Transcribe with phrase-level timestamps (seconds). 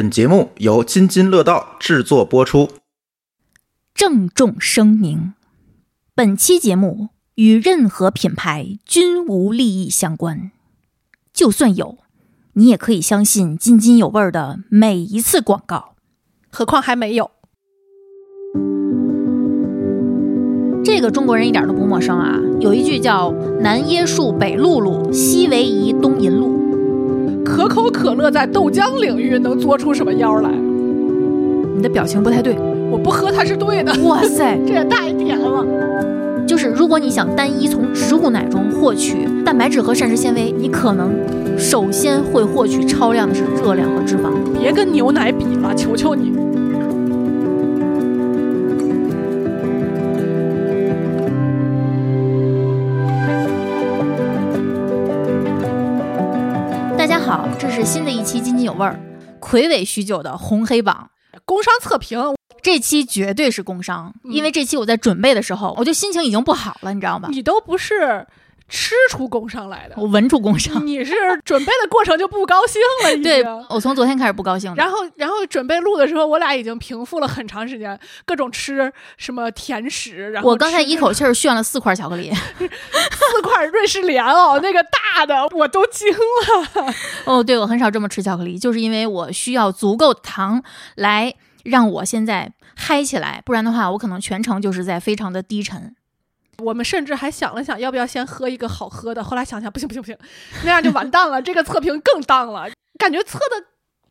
[0.00, 2.70] 本节目由津津乐道制作播出。
[3.94, 5.34] 郑重声明：
[6.14, 10.52] 本期节目与任何品牌均无利益相关，
[11.34, 11.98] 就算有，
[12.54, 15.96] 你也可以相信津津有味的每一次广告。
[16.50, 17.30] 何况还没有。
[20.82, 22.40] 这个中国人一点都不陌生啊！
[22.58, 23.30] 有一句叫
[23.60, 26.59] “南椰树北露露，西为夷东银露
[27.44, 30.50] 可口可乐在豆浆领域能做出什么妖来？”。
[31.76, 32.56] 你的表情不太对。
[32.90, 33.92] 我不喝它是对的。
[34.02, 35.64] 哇塞， 这也太甜了！
[36.46, 41.12] 就是如果你想单一从植物奶中获取蛋白质和膳食纤维，你可能
[41.56, 44.32] 首先会获取超量的是热量和脂肪。
[44.58, 46.32] 别跟牛奶比了，求求你！
[57.80, 59.00] 是新的一期津津有味儿，
[59.38, 61.10] 魁伟许久的红黑榜。
[61.46, 62.20] 工商测评，
[62.60, 67.30] 这期绝对是工伤，嗯因为这期我在准备的时候，我就心情已经不好了，你知道吗？
[67.32, 68.26] 你都不是
[68.70, 73.22] 吃出工伤来的，我闻出工伤，你是准备的过程就不高兴了， 已经。
[73.24, 74.76] 对我从昨天开始不高兴的。
[74.76, 86.94] 然后，然后准备录的时候，我俩已经平复了很长时间，各种吃什么甜食，然后我刚才一口气儿炫了四块巧克力，四块瑞士莲哦，那个大的我都惊了。
[87.26, 90.62] 哦，对，我很少这么吃巧克力，就是因为我需要足够糖
[90.94, 95.94] 来让我现在嗨起来，不然的话，我可能全程就是在非常的低沉。
[96.60, 100.16] 我们甚至还想了想，要不要先喝一个好喝的， 后来想想不行不行不行，
[100.64, 103.66] 那样就完蛋了， 这个测评更当了，感觉测的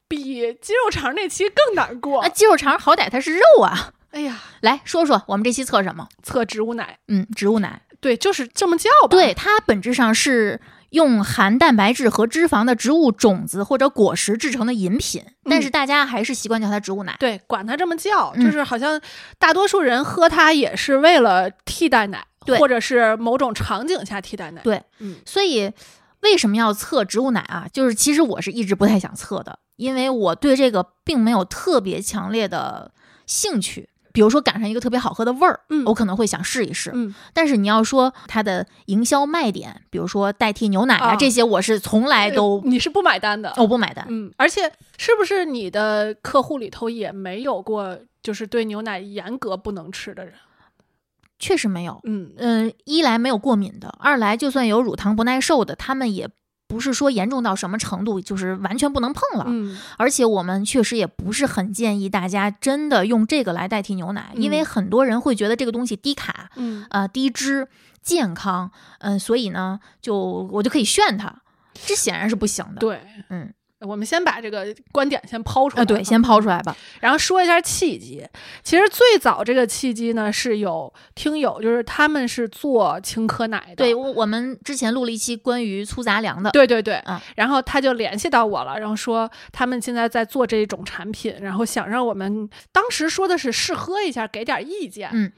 [0.08, 2.28] 比鸡肉肠那期更难过啊。
[2.34, 3.92] 鸡肉肠好歹它是肉啊。
[4.12, 6.08] 哎呀，来说说我们这期测什么？
[6.24, 7.82] 测植物奶，嗯，植物奶。
[8.02, 9.10] 对，就是这么叫吧。
[9.10, 10.60] 对，它本质上是
[10.92, 17.16] 用含蛋白质和脂肪的植物种子或者果实制成的饮品，但是大家还是习惯叫它植物奶。
[17.20, 19.00] 对，管它这么叫，嗯就是好像
[19.38, 24.62] 大多数人喝它也是为了替代奶，对或者是某种场景下替代奶。
[24.62, 25.72] 对，嗯，所以
[26.22, 27.68] 为什么要测植物奶啊？
[27.72, 32.92] 就是其实我是一直不太想测的，因为我对这个并没有特别强烈的
[33.26, 33.90] 兴趣。
[34.12, 36.90] 比如说赶上一个特别好喝的味儿，嗯我可能会想试一试。
[36.96, 43.54] 嗯，但是你要说它的营销卖点，比如说代替牛奶啊，啊这些我是从来都、呃你是不买单的。
[43.58, 44.04] 我不买单。
[44.10, 50.34] 嗯，而且是不是你的客户里头也没有过就是对牛奶严格不能吃的人？
[51.40, 52.00] 确实没有。
[52.04, 56.30] 嗯嗯，一来没有过敏的，二来就算有乳糖不耐受的，他们也
[56.68, 59.46] 不是说严重到什么程度，就是完全不能碰了。
[59.48, 67.68] 嗯而且我们确实也不是很建议大家真的用这个来代替牛奶，因为嗯很多人会觉得这个东西低卡、嗯，呃低脂、
[68.04, 70.16] 健康，嗯、所以呢，就
[70.52, 71.42] 我就可以炫它，
[71.74, 73.52] 这显然是不行的。，对，嗯，
[73.82, 75.82] 我们先把这个观点先抛出来。
[75.82, 76.76] 呃，对，先抛出来吧。
[77.00, 78.26] 然后说一下契机。
[78.64, 83.76] 其实最早这个契机呢，是有听友，就是他们是做青稞奶的。
[83.78, 95.10] 对，我我们之前录了一期关于粗杂粮的，对对对，嗯然后他就联系到我了，然后说他们现在在做这种产品，然后想让我们当时说的是试喝一下，给点意见。
[95.14, 95.32] 嗯，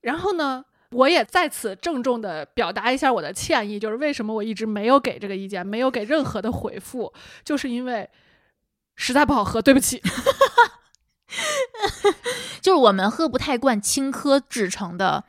[0.00, 7.12] 然后呢，我也在此郑重的表达一下我的歉意，就是为什么我一直没有给这个意见，没有给任何的回复，
[7.44, 8.08] 就是因为
[8.94, 10.02] 实在不好喝，对不起。
[12.62, 15.24] 就是我们喝不太惯青稞制成的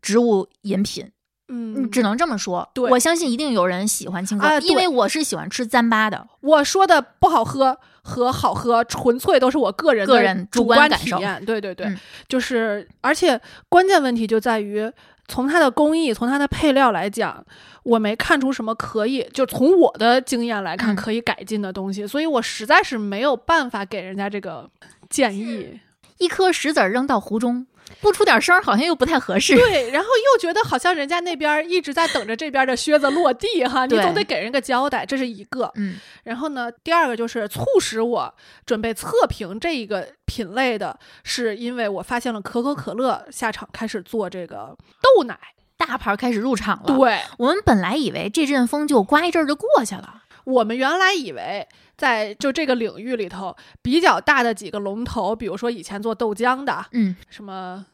[0.00, 1.10] 植物饮品，
[1.48, 2.70] 嗯，只能这么说。
[2.74, 6.28] 对我相信一定有人喜欢青稞，啊因为我是喜欢吃糌粑的。
[6.40, 11.44] 我说的不好喝和好喝，纯粹都是我个人的个人主主观感受体验。
[11.44, 14.88] 对对对，嗯就是而且关键问题就在于，
[15.26, 17.44] 从它的工艺，从它的配料来讲，
[17.82, 24.70] 我没看出什么可以，就从我的经验来看嗯可以改进的东西，所以我实在是没有办法给人家这个
[25.10, 25.80] 建议。
[26.18, 27.66] 一颗石子儿扔到湖中，
[28.00, 29.54] 不出点声儿好像又不太合适。
[29.54, 35.70] 对，然后又觉得好像人家那边一直在等着这边的靴子落地哈，你总得给人个交代，这是一个。
[35.76, 45.38] 嗯然后呢，第二个就是促使我准备测评这一个品类的，是因为我发现了可口可乐下场开始做这个豆奶。
[45.78, 50.22] 大牌开始入场了。，对我们本来以为这阵风就刮一阵儿就过去了。
[50.44, 57.16] 我们原来以为在就这个领域里头比较大的几个龙头，比如说以前做豆浆的，嗯。
[57.28, 57.84] 什么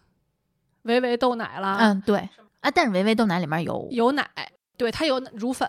[0.83, 2.29] 维维豆奶啦，嗯，对。
[2.61, 4.29] 啊，但是维维豆奶里面有有奶，
[4.77, 5.69] 对，它有乳粉。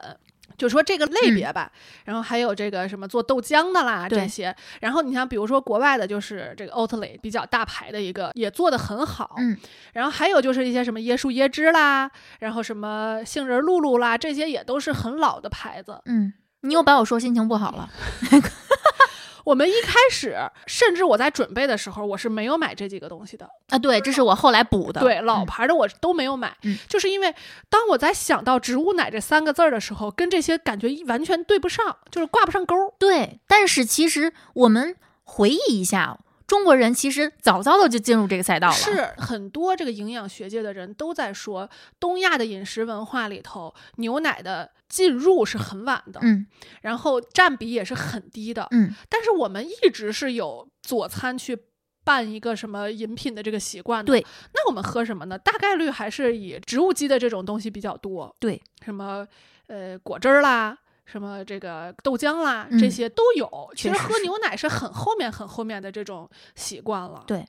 [0.56, 1.72] 就说这个类别吧，
[2.06, 9.58] 然后还有这个什么做豆浆的啦这些，然后你像比如说国外的，就是这个 Oatly 比较大牌的一个，也做的很好，嗯，
[9.94, 12.10] 然后还有就是一些什么椰树椰汁啦，
[12.40, 16.00] 然后什么杏仁露露啦，这些也都是很老的牌子。
[16.06, 16.32] 嗯，
[16.64, 17.90] 你又把我说心情不好了。
[19.44, 23.46] 我们一开始，甚至我在准备的时候，我是没有买这几个东西的。
[23.68, 25.02] 啊，对，这是我后来补的。
[25.02, 27.36] 对，老嗯牌的我都没有买，嗯就是因为
[27.70, 32.94] 当我在想到植物奶这三个字儿的时候，跟这些感觉完全对不上，就是挂不上钩儿。
[32.98, 34.96] 对，但是其实我们
[35.26, 41.70] 回忆一下，中国人其实早早的就进入这个赛道了。，是很多这个营养学界的人都在说，
[42.00, 46.46] 东亚的饮食文化里头，牛奶的进入是很晚的，嗯
[46.82, 48.68] 然后占比也是很低的。
[48.72, 51.58] 嗯，但是我们一直是有佐餐去
[52.04, 54.12] 拌一个什么饮品的这个习惯的。
[54.12, 55.38] 对，那我们喝什么呢？
[55.38, 58.36] 大概率还是以植物基的这种东西比较多。
[58.40, 59.26] 对，什么
[59.68, 60.78] 呃果汁儿啦。
[61.06, 63.72] 什么这个豆浆啦，嗯这些都有。
[63.76, 67.24] 其实喝牛奶是很后面很后面的这种习惯了。
[67.28, 67.46] 对，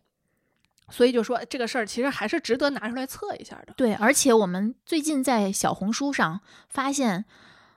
[0.91, 3.75] 所以就说这个事儿其实还是值得拿出来测一下的。
[3.77, 7.25] 对，而且我们最近在小红书上发现。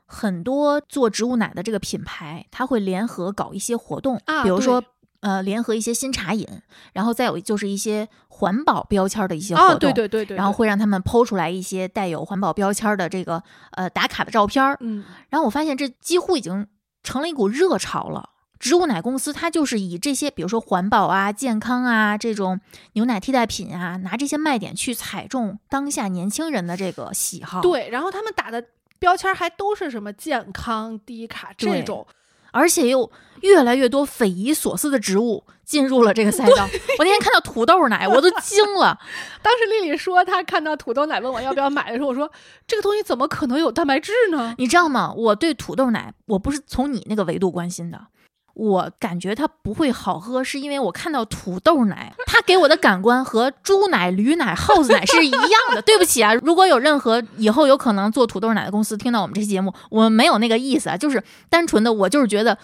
[0.09, 4.81] 很多做植物奶的这个品牌，它会联合搞一些活动，啊比如说
[5.19, 6.47] 呃，联合一些新茶饮，
[6.93, 13.41] 然后再有就是一些环保标签儿的一些活啊，动，对对对对，然后会让他们剖出来一些带有环保标签儿的这个
[13.71, 16.67] 呃打卡的照片儿，嗯，然后我发现这几乎已经
[17.01, 18.29] 成了一股热潮了。
[18.59, 22.59] 植物奶公司它就是以这些，比如说环保啊、健康啊这种
[22.93, 28.63] 牛奶替代品啊，拿这些卖点去踩中当下年轻人的这个喜好。，对，然后他们打的
[28.97, 32.07] 标签儿还都是什么健康、低卡这种，
[32.51, 33.11] 而且又
[33.41, 36.67] 越来越多匪夷所思的植物进入了这个赛道。
[36.97, 38.97] 我那天看到土豆奶， 我都惊了。
[39.43, 42.31] 当时丽丽说她看到土豆奶问我要不要买的时候，我说
[42.65, 44.55] 这个东西怎么可能有蛋白质呢？
[44.57, 45.13] 你知道吗？
[45.15, 48.07] 我对土豆奶，我不是从你那个维度关心的。
[48.53, 55.81] 我感觉它不会好喝，是因为我看到土豆奶， 它给我的感官和猪奶、驴奶、耗子奶是一样的。
[55.85, 62.57] 对不起啊，如果有任何以后有可能做土豆奶的公司听到我们这期节目，我们没有那个意思啊，就是单纯的我就是觉得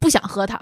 [0.00, 0.58] 不想喝它，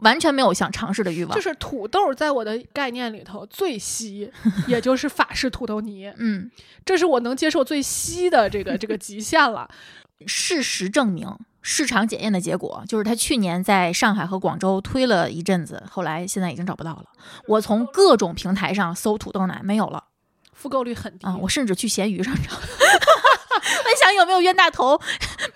[0.00, 1.34] 完全没有想尝试的欲望。
[1.34, 4.30] 就是土豆在我的概念里头最稀，
[4.66, 6.50] 也就是法式土豆泥， 嗯，
[6.84, 9.68] 这是我能接受最稀的这个这个极限了。
[10.26, 11.26] 事实证明，
[11.62, 17.04] 市场检验的结果就是他去年在上海和广州推了一阵子，后来现在已经找不到了。
[17.46, 20.04] 我从各种平台上搜土豆奶，没有了
[20.52, 21.34] 复购率很低啊！
[21.38, 25.00] 我甚至去闲鱼上找， 我想有没有冤大头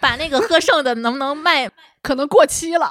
[0.01, 1.71] 把那个喝剩的能不能卖？
[2.01, 2.91] 可能过期了。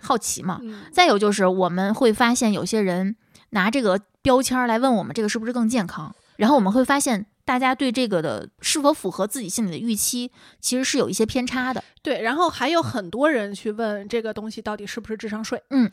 [0.00, 0.58] 好奇嘛。
[0.62, 3.16] 嗯，再有就是我们会发现有些人
[3.50, 10.30] 拿这个标签儿来问我们这个是不是更健康，然后我们会发现大家对这个的是否符合自己心里的预期，
[10.60, 11.82] 其实是有一些偏差的。
[12.02, 15.62] 对，然后还有很多人去问这个东西到底是不是智商税。
[15.70, 15.90] 嗯，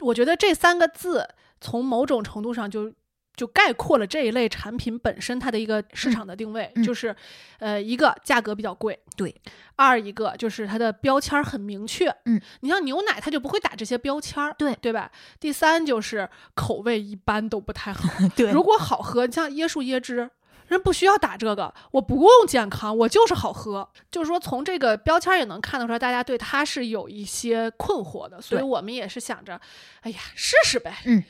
[0.00, 1.28] 我觉得这三个字
[1.60, 2.92] 从某种程度上就
[3.36, 7.14] 就概括了这一类产品本身它的一个市场的定位，嗯就是
[7.58, 9.30] 呃一个价格比较贵，对；
[9.76, 15.10] 二一个就是它的标签儿很明确，嗯，你像牛奶它就不会打这些标签儿，对对吧？
[15.38, 20.30] 第三就是口味一般都不太好， 对如果好喝，像椰树椰汁。
[20.68, 23.88] 人不需要打这个，我不用健康，我就是好喝。
[24.10, 29.60] 就是说，从这个标签儿也能看得出来，大家对它是有一些困惑的，所以我们也是想着，
[30.00, 30.96] 哎呀，试试呗。
[31.04, 31.22] 嗯，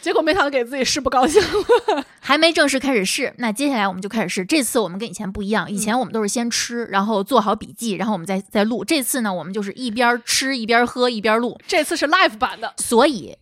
[0.00, 2.04] 结果没想到给自己试不高兴了。
[2.20, 4.44] 还没正式开始试，那接下来我们就开始试。
[4.44, 8.84] 这次我们跟以前不一样，以前我们都是先吃，然后做好笔记，然后我们再再录。
[8.84, 13.36] 这次呢，我们就是一边吃一边喝一边录，这次是 live 版的，所以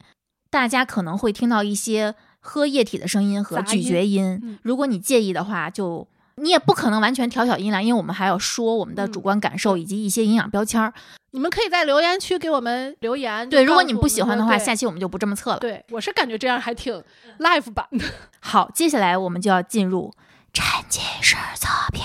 [0.50, 4.40] 大家可能会听到一些喝液体的声音和咀嚼音。
[4.42, 6.06] 嗯如果你介意的话，就
[6.36, 10.92] 你也不可能完全调小音量，因为我们还要说我们的主观感受以及一些营养标签儿。
[11.30, 13.48] 你们可以在留言区给我们留言。
[13.48, 15.58] 对，如果你们不喜欢的话，下期我们就不这么测了。
[15.58, 17.02] 对我是感觉这样还挺
[17.40, 18.04] live 版的。
[18.40, 20.12] 好，接下来我们就要进入
[20.52, 22.04] 沉浸式测评。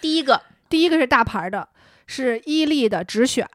[0.00, 1.68] 第一个，第一个是大牌儿的，
[2.06, 3.48] 是伊利的直选，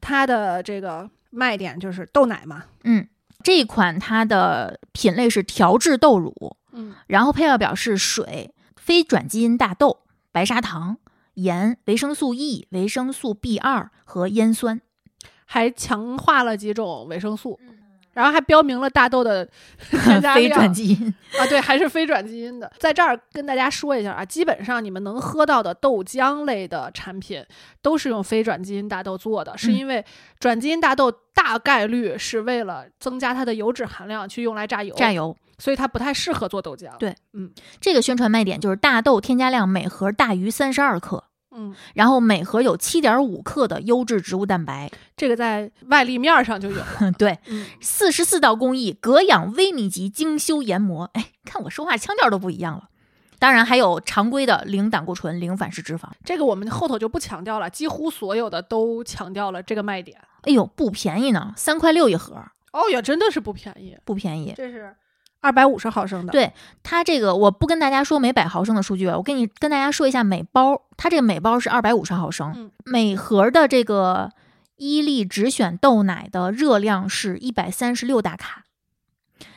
[0.00, 2.64] 它的这个卖点就是豆奶嘛。
[2.84, 3.06] 嗯，
[3.44, 8.52] 这一款它的品类是调制豆乳，嗯，然后配料表是水、
[8.84, 10.00] 非转基因大豆、
[10.32, 10.96] 白砂糖、
[11.34, 14.80] 盐、维生素 E、维生素 B 二和烟酸。
[15.46, 17.60] 还强化了几种维生素，
[18.14, 19.48] 然后还标明了大豆的
[19.90, 22.72] 添加 非量转基因，啊，对，还是非转基因的。
[22.78, 27.44] 在这儿跟大家说一下啊，基本上你们能喝到的豆浆类的产品
[27.82, 30.04] 都是用非转基因大豆做的，是嗯因为
[30.40, 35.36] 转基因大豆大概率是为了增加它的油脂含量去用来榨油，榨油。
[35.62, 36.96] 所以它不太适合做豆浆。
[36.98, 44.90] 对嗯这个宣传卖点就是大豆添加量每盒大于三十二克，嗯，然后每盒有七点五克的优质植物蛋白。
[45.16, 47.12] 这个在外立面上就有了。
[47.16, 51.08] 对，嗯，四十四道工艺，隔氧微米级精修研磨。
[51.14, 52.88] 哎，看我说话腔调都不一样了。
[53.38, 56.08] 当然还有常规的零胆固醇、零反式脂肪。
[56.24, 60.20] 这个我们后头就不强调了，几乎所有的都强调了这个卖点。
[60.42, 62.34] 哎呦，不便宜呢，三块六一盒，
[62.72, 64.52] 哦也，真的是不便宜，不便宜。
[64.56, 64.92] 这是
[65.42, 72.70] 二百五十毫升的，对它这个，我不跟大家说每百毫升的数据了，我跟你跟大家说一下每包，它这个每包是二百五十毫升，嗯。
[72.84, 74.30] 每盒的这个
[74.76, 78.64] 伊利只选豆奶的热量是一百三十六大卡，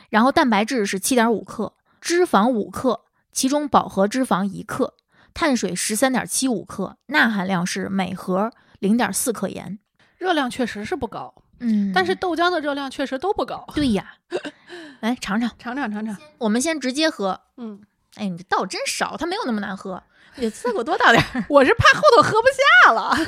[0.09, 3.01] 然后蛋白质是七点五克，脂肪五克，
[3.31, 4.95] 其中饱和脂肪一克，
[5.35, 9.77] 碳水十三点七五克，钠含量是每盒零点四克盐。
[10.17, 13.65] 热量确实是不高，嗯但是豆浆的热量确实都不高。
[13.73, 14.15] 对呀，
[15.01, 17.41] 来尝尝，尝尝尝尝，我们先直接喝。
[17.57, 17.81] 嗯，
[18.15, 20.03] 哎，你这倒真少，它没有那么难喝，
[20.35, 21.45] 你再给我多倒点儿。
[21.49, 23.17] 我是怕后头喝不下了。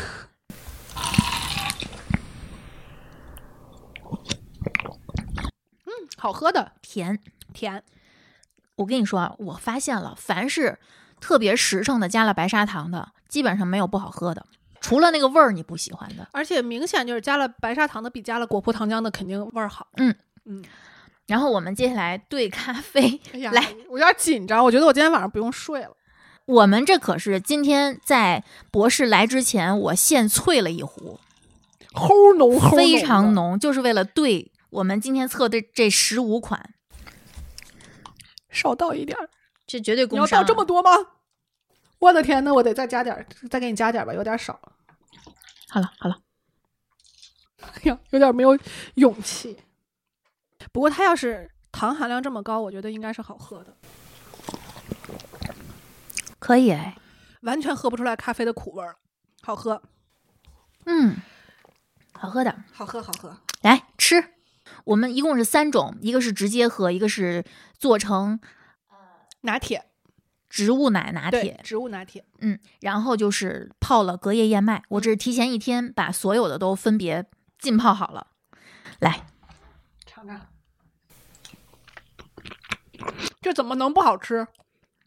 [5.86, 7.20] 嗯，好喝的，甜。
[7.54, 7.84] 甜。
[8.76, 10.78] 我跟你说啊，我发现了，凡是
[11.20, 14.46] 特别实诚的加了白砂糖的，基本上没有不好喝的，
[14.88, 16.26] 除了那个味儿你不喜欢的。
[16.32, 19.88] 而且明显就是加了白砂糖的比加了果葡糖浆的肯定味儿好。
[19.98, 20.16] 嗯
[20.46, 20.64] 嗯，
[21.26, 25.92] 然后我们接下来兑咖啡，哎呀，来，我有点紧张，我觉得我今天晚上不用睡了。
[26.46, 31.20] 我们这可是今天在博士来之前，我现萃了一壶，
[31.92, 33.34] 齁浓，齁非常。
[33.34, 36.74] 浓，就是为了兑我们今天测的这十五款，
[38.50, 39.28] 少倒一点儿，
[39.68, 40.44] 这绝对你要工伤、啊。
[40.44, 40.92] 倒这么多吗？
[42.00, 44.58] 我的天，那我得再加点儿，再给你加点儿吧，有点少。
[45.70, 46.22] 好了好了，
[47.60, 48.58] 哎呀， 有点没有
[48.96, 49.58] 勇气。
[50.72, 53.78] 不过它要是糖含量这么高，我觉得应该是好喝的，
[56.40, 56.98] 可以哎，
[57.42, 58.96] 完全喝不出来咖啡的苦味儿了，
[59.42, 59.82] 好喝，
[60.86, 61.18] 嗯，
[62.14, 62.64] 好喝的。
[62.72, 63.38] 好喝，好喝。
[63.62, 64.34] 来吃。
[64.86, 67.46] 我们一共是三种，一个是直接喝，一个是
[67.78, 68.40] 做成
[69.42, 69.90] 拿铁，
[70.50, 72.26] 植物奶拿铁，，植物拿铁。
[72.40, 74.84] 嗯，然后就是泡了隔夜燕麦。
[74.90, 77.26] 我这是提前一天把所有的都分别
[77.60, 78.28] 浸泡好了。
[79.00, 79.28] 来，
[80.06, 80.48] 尝尝，
[83.42, 84.48] 这怎么能不好吃？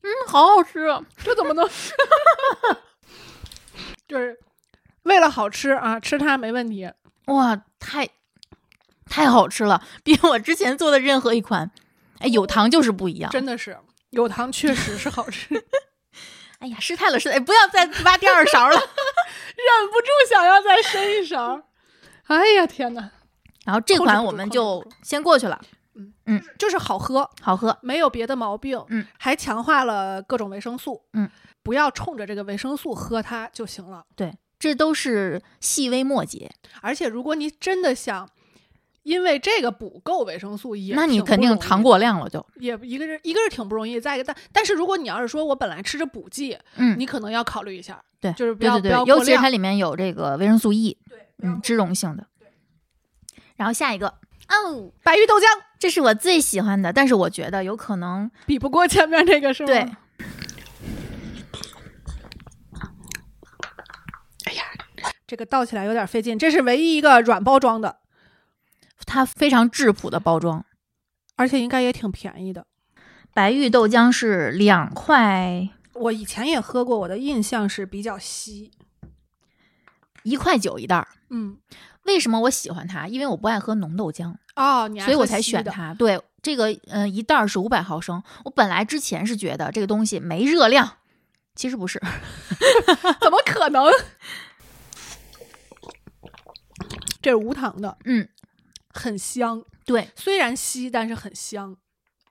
[0.02, 1.02] 嗯，好好吃啊！
[1.22, 1.68] 这怎么能？
[4.08, 4.38] 就是
[5.02, 6.90] 为了好吃啊，吃它没问题。
[7.26, 8.08] 哇，太
[9.06, 11.70] 太好吃了，比我之前做的任何一款，
[12.18, 13.30] 哎，有糖就是不一样。
[13.30, 13.78] 真的是
[14.10, 15.62] 有糖，确实是好吃，忍
[16.60, 17.36] 哎呀，失态了，失态！
[17.36, 18.74] 哎不要再挖第二勺了。
[18.76, 21.62] 忍不住想要再伸一勺。
[22.24, 23.10] 哎呀天哪，
[23.64, 25.60] 然后这款我们就先过去了，
[25.94, 27.76] 嗯嗯就是好喝，好喝。
[27.82, 31.28] 没有别的毛病，嗯，还强化了各种维生素，嗯，
[31.62, 34.04] 不要冲着这个维生素喝它就行了。
[34.14, 36.50] 对，这都是细微末节。
[36.82, 38.28] 而且如果你真的想
[39.02, 42.44] 因为这个补够维生素也，那你肯定糖，过量了就。
[42.56, 52.26] 也一个是一个是挺不容易，再一个但但是如果你要是说我本来吃着补剂，嗯，你可能要考虑一下，对，就是不要对对对，不要过量尤其是它里面有这个维生素 E，对，嗯，脂溶性的。
[53.56, 54.08] 然后下一个
[54.48, 55.44] 哦，白玉豆浆
[55.78, 59.66] 这是我最喜欢的，但是我觉得有可能比不过前面这个是吗？
[59.66, 59.86] 对，
[65.26, 67.99] 这个倒起来有点费劲，这是唯一一个软包装的，
[69.10, 70.64] 它非常质朴的包装。
[71.34, 72.64] 而且应该也挺便宜的。
[73.34, 78.70] 白玉豆浆是两块我以前也喝过，我的印象是比较稀。
[80.22, 81.08] 一块九一袋儿。
[81.30, 81.56] 嗯，
[82.04, 83.08] 为什么我喜欢它？
[83.08, 85.26] 因为我不爱喝浓豆浆，哦，你所以我。
[85.26, 85.94] 才选它。
[85.94, 88.22] 对，这个嗯、呃一袋儿是五百毫升。
[88.44, 90.98] 我本来之前是觉得这个东西没热量，
[91.54, 92.00] 其实不是。
[93.20, 93.84] 怎么可能？
[97.22, 98.28] 这是无糖的，嗯，
[98.92, 99.64] 很香。
[99.84, 101.76] 对，虽然稀，但是很香，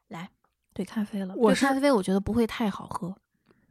[0.07, 0.29] 来
[0.73, 1.33] 对咖啡了。
[1.35, 3.15] 我咖啡我觉得不会太好喝，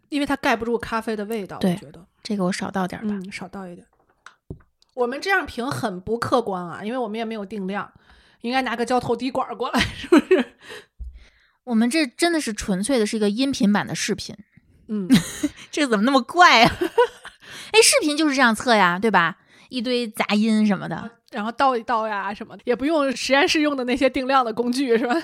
[0.09, 1.59] 因为它盖不住咖啡的味道。
[1.59, 3.15] 对我觉得，这个我少倒点儿吧。
[3.15, 3.87] 嗯，少倒一点。
[4.95, 7.91] 我们这样评很不客观啊，因为我们也没有定量，
[8.41, 10.57] 应该拿个胶头滴管儿过来，是不是？
[11.65, 14.37] 我们这真的是纯粹的是一个音频版的视频，
[14.89, 15.09] 嗯，
[15.71, 16.77] 这个怎么那么怪啊？
[17.73, 19.39] 哎，视频就是这样测呀，对吧？
[19.69, 25.15] 一堆杂音什么的，然后倒一倒呀什么的，也不用实验室用的那些定量的工具，是吧？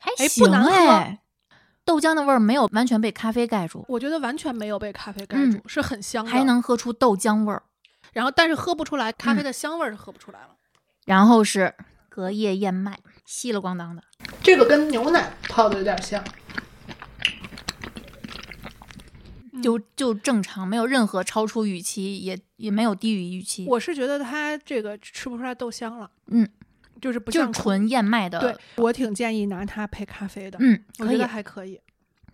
[0.00, 1.20] 还哎不行难喝哎。
[1.84, 7.62] 豆浆的味儿没有完全被咖啡盖住，我觉得完全没有被咖啡盖嗯住，是很香的，还能喝出豆浆味儿。
[8.12, 10.48] 然后但是喝不出来咖啡嗯的香味儿是喝不出来了。
[11.04, 11.74] 然后是
[12.08, 14.02] 隔夜燕麦，稀了咣当的。
[14.42, 16.24] 这个跟牛奶泡的有点像，
[19.62, 26.48] 就就正常，没有任何超出预期，也也没有低于预期，我是觉得它这个吃不出来豆香了，嗯，
[27.00, 28.38] 就是不像就是纯燕麦的。
[28.38, 31.80] 对，我挺建议拿它配咖啡的，嗯，可以我觉得，还可以。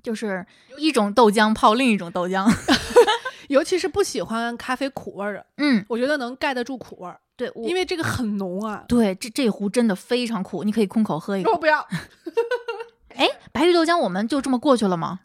[0.03, 0.45] 就是
[0.79, 2.51] 一种豆浆泡另一种豆浆。
[3.49, 8.85] 尤其是不喜欢咖啡苦味儿的，嗯，我觉得能盖得住苦味儿，对，因为这个很浓啊。
[8.89, 11.53] 对这这壶真的非常苦，你可以空口喝一口。
[11.53, 11.87] 我不要
[13.15, 15.21] 哎，白玉豆浆我们就这么过去了吗？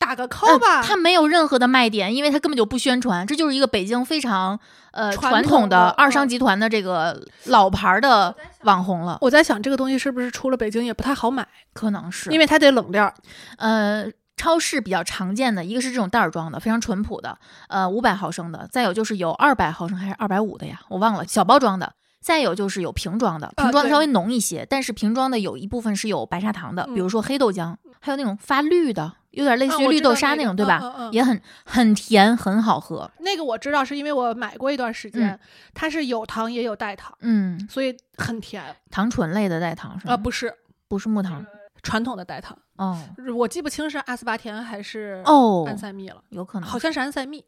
[0.00, 4.58] 打个 call 吧，呃它没有任何的卖点，因为它根本就不宣传，这就是一个北京非常
[4.90, 13.14] 呃传传统统的的二商嗯集团的这个老牌儿的网红了，我在想这个东西是不是出了北京也不太好买，可能是因为它得冷链儿。
[13.58, 14.10] 呃。
[14.36, 17.36] 超市比较常见的一个是这种袋儿装的，非常淳朴的，
[17.68, 21.86] 呃，五百毫升的；再有就是有二百毫升还是二百五的呀，我忘了，小包装的；
[22.22, 30.80] 再有就是有瓶装的，瓶装的稍微浓一些，但是瓶装的有一部分是有白砂糖的，比如嗯说黑豆浆，还有那种发绿的，有点类似于绿豆沙那种，对吧？
[30.82, 33.10] 嗯嗯嗯也很很甜，很好喝。
[33.18, 35.38] 那个我知道，是因为我买过一段时间，
[35.74, 40.14] 它是有糖也有代糖，嗯，所以很甜糖醇类的代糖是吗？
[40.14, 40.52] 啊、不是
[40.88, 41.44] 不是木糖
[41.82, 42.56] 传统的代糖。
[42.76, 42.98] 哦
[43.36, 47.44] 我记不清是阿斯巴甜还是哦，安赛蜜了，有可能好像是安赛蜜。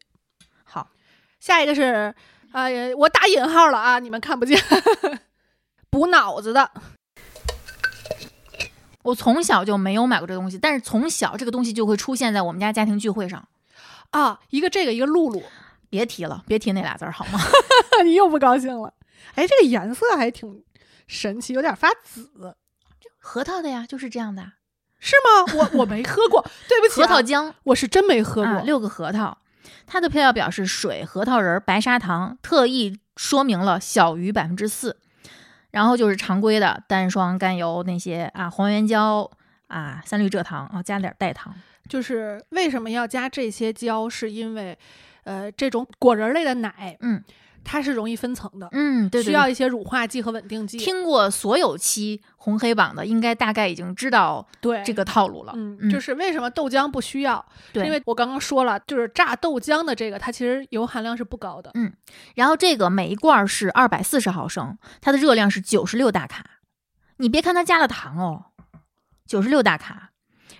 [0.63, 0.87] 好。
[1.39, 2.13] 下一个是，
[2.53, 4.57] 啊、呀我打引号了啊，你们看不见，
[5.89, 6.71] 补脑子的。
[9.03, 13.47] 我从小就没有买过这个东西，但是从小这个东西就会出现在我们家家庭聚会上。
[14.09, 15.43] 啊，一个这个，一个露露，
[15.89, 17.39] 别提了，别提那俩字儿好吗？
[18.03, 18.93] 你又不高兴了。
[19.35, 20.63] 哎，这个颜色还挺
[21.07, 22.55] 神奇，有点发紫，
[23.19, 24.43] 核桃的呀，就是这样的
[24.99, 25.53] 是吗？
[25.57, 28.51] 我我没喝过， 对不起、啊，核桃浆我是真没喝过。
[28.51, 29.37] 啊，六个核桃，
[29.87, 34.97] 它的配料表是水、核桃仁儿、白砂糖，特意说明了小于百分之四。
[35.73, 39.29] 然后就是常规的单双、甘油那些啊，黄原胶
[39.67, 41.53] 啊，三氯蔗糖啊，加点儿代糖。
[41.89, 44.77] 就是为什么要加这些胶，是因为，
[45.25, 47.21] 呃，这种果仁类的奶，嗯，
[47.63, 50.77] 它是容易分层的，嗯，对对对需要一些乳化剂和稳定剂。
[50.77, 55.53] 听过所有期红黑榜的，应该大概已经知道对这个套路了。
[55.55, 57.43] 嗯，就是为什么豆浆不需要？
[57.71, 61.71] 对因为我刚刚说了，就是榨豆浆的这个，它其实油含量是不高的。
[61.73, 61.91] 嗯
[62.35, 66.45] 然后这个每一罐儿是二百四十毫升，它的热量是九十六大卡。
[67.17, 68.45] 你别看它加了糖哦，
[69.25, 70.09] 九十六大卡，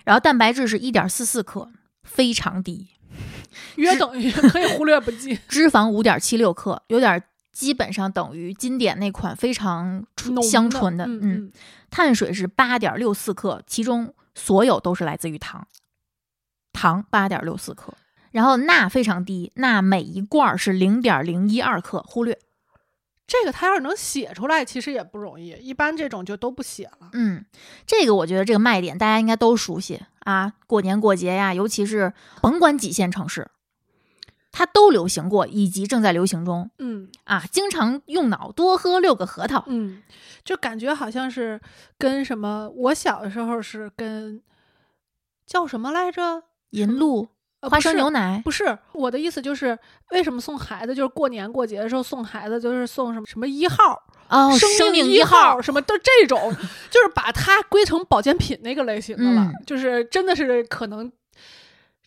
[0.04, 1.70] 然后蛋白质是一点四四克，
[2.02, 2.90] 非常低，
[3.76, 5.38] 约等于 可以忽略不计。
[5.48, 10.04] 脂肪五点七六克，有点基本上等于经典那款非常
[10.42, 11.52] 香醇的，嗯嗯，
[11.90, 15.66] 碳水是八点六四克，其中所有都是来自于糖，
[16.72, 17.94] 糖八点六四克，
[18.32, 22.38] 然后钠非常低，钠每一罐儿是零点零一二克，忽略。
[23.26, 25.50] 这个他要是能写出来，其实也不容易。
[25.60, 27.08] 一般这种就都不写了。
[27.14, 27.44] 嗯，
[27.86, 33.50] 这个我觉得这个卖点大家应该都熟悉啊，过年过节呀，尤其是甭管几线城市，
[34.52, 37.44] 它都流行过，以及正在流行中嗯啊。
[37.50, 39.64] 经常用脑，多喝六个核桃。
[39.68, 40.02] 嗯，
[40.44, 41.58] 就感觉好像是
[41.98, 44.42] 跟什么，我小的时候是跟
[45.46, 46.44] 叫什么来着？
[46.70, 46.98] 银
[47.64, 49.78] 露、花生牛奶，不是我的意思，就是
[50.10, 56.52] 为什么送孩子，就是过年过节的时候送孩子，就是送什么什么一号、哦，生生命一号，什么的这种，
[56.90, 59.42] 就是把它归成保健品那个类型的了。
[59.42, 61.10] 嗯就是真的是可能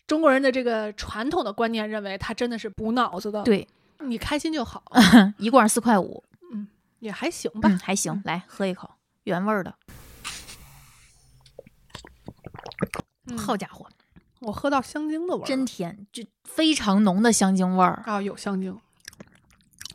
[0.06, 3.66] 中国人的这个传统的观念认为它真的是补脑子的。，对，
[4.00, 4.82] 你开心就好，
[5.38, 6.68] 一罐四块五，嗯
[7.00, 7.68] 也还行吧。
[7.68, 8.22] 嗯，还行。
[8.24, 8.90] 来喝一口
[9.24, 9.74] 原味儿的，
[13.26, 13.86] 嗯好家伙，
[14.40, 18.02] 我喝到香精的味儿，真甜，就非常浓的香精味儿。
[18.06, 18.78] 啊，有香精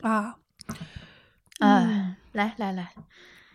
[0.02, 0.36] 啊，
[1.60, 2.94] 哎、嗯来来来，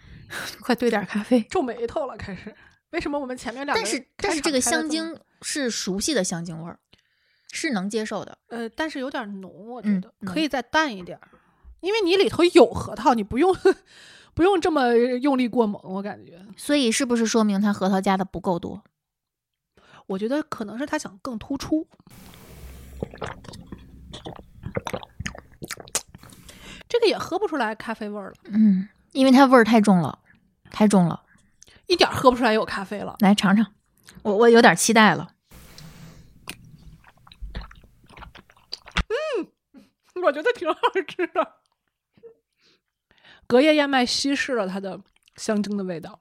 [0.63, 1.43] 快兑点咖啡。
[1.51, 2.55] 皱眉头了，开始。
[2.91, 6.79] 为什么我们前面两个但是但是这个香精是熟悉的香精味儿，
[7.53, 8.39] 是能接受的。
[8.49, 11.29] 呃，但是有点浓，我觉嗯得、浓可以再淡一点儿，
[11.81, 13.55] 因为你里头有核桃，你不用
[14.33, 16.41] 不用这么用力过猛，我感觉。
[16.57, 18.83] 所以是不是说明它核桃加的不够多？
[20.09, 21.87] 我觉得可能是他想更突出。
[26.89, 30.19] 这个也喝不出来咖啡味儿了，嗯，因为它味儿太重了，
[30.71, 31.23] 太重了。
[31.87, 33.17] 一点儿喝不出来有咖啡了。
[33.21, 33.75] 来尝尝，
[34.23, 35.35] 我我有点期待了。
[39.09, 39.53] 嗯
[40.23, 41.57] 我觉得挺好吃的。
[43.47, 45.01] 隔夜燕麦稀释了它的
[45.37, 46.21] 香精的味道，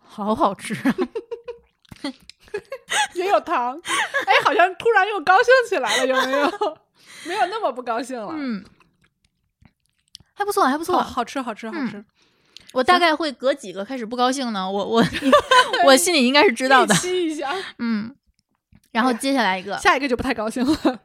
[0.00, 0.96] 好好吃啊！
[3.14, 3.80] 也有糖。
[4.26, 6.78] 哎，好像突然又高兴起来了，有没有？
[7.26, 8.32] 没有那么不高兴了。
[8.36, 8.64] 嗯，
[10.34, 10.98] 还不错，还不错。
[10.98, 12.04] 好好吃，好吃，好嗯吃，
[12.72, 15.02] 我大概会隔几个开始不高兴呢，我我
[15.86, 17.26] 我心里应该是知道的吸。
[17.26, 17.54] 一下。
[17.78, 18.14] 嗯，
[18.92, 21.00] 然后接下来一个，下一个就不太高兴了。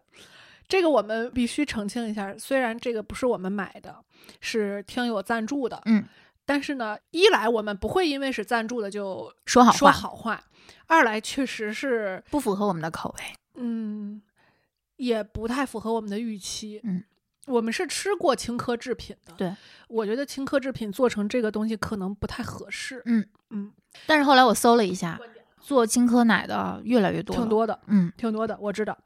[0.67, 3.95] 这个我们必须澄清一下，虽然这个不是我们买的，
[4.39, 6.05] 是听友赞助的，嗯，
[6.49, 10.43] 但是呢，一来我们不会因为是赞助的就说说好话，好话，
[10.87, 13.23] 二来确实是，不符合我们的口味。
[13.53, 14.19] 嗯，
[14.95, 16.81] 也不太符合我们的预期。
[16.83, 17.03] 嗯，
[17.45, 19.55] 我们是吃过青稞制品的，对，
[19.89, 22.99] 我觉得青稞制品做成这个东西可能不太合适。
[23.05, 23.71] 嗯嗯，
[24.07, 25.19] 但是后来我搜了一下，
[25.61, 28.97] 做青稞奶的越来越多，挺多的，嗯挺多的，我知道。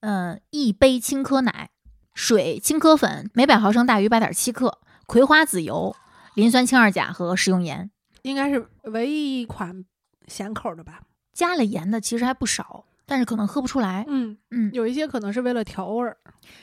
[0.00, 1.68] 嗯，一杯青稞奶，
[2.14, 4.78] 水、青稞粉每百毫升大于八点七克，
[5.12, 5.94] 葵花籽油、
[6.32, 7.90] 磷酸氢二钾和食用盐。
[8.22, 9.84] 应该是唯一一款
[10.26, 11.00] 咸口的吧？
[11.34, 14.06] 加了盐的其实还不少，但是可能喝不出来。
[14.08, 16.16] 嗯，嗯，有一些可能是为了调味儿。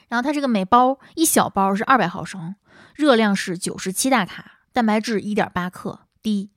[0.07, 2.55] 然后它这个每包一小包是二百毫升，
[2.95, 6.49] 热量是九十七大卡，蛋白质一点八克，低，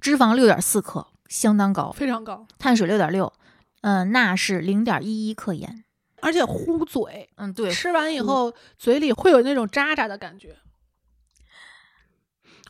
[0.00, 3.32] 脂肪六点四克，相当高，非常高，碳水六点六，
[3.80, 5.82] 嗯，钠是零点一一克盐。
[6.22, 10.56] 而且糊嘴，嗯，对，吃完以后嘴里会有那种渣渣的感觉。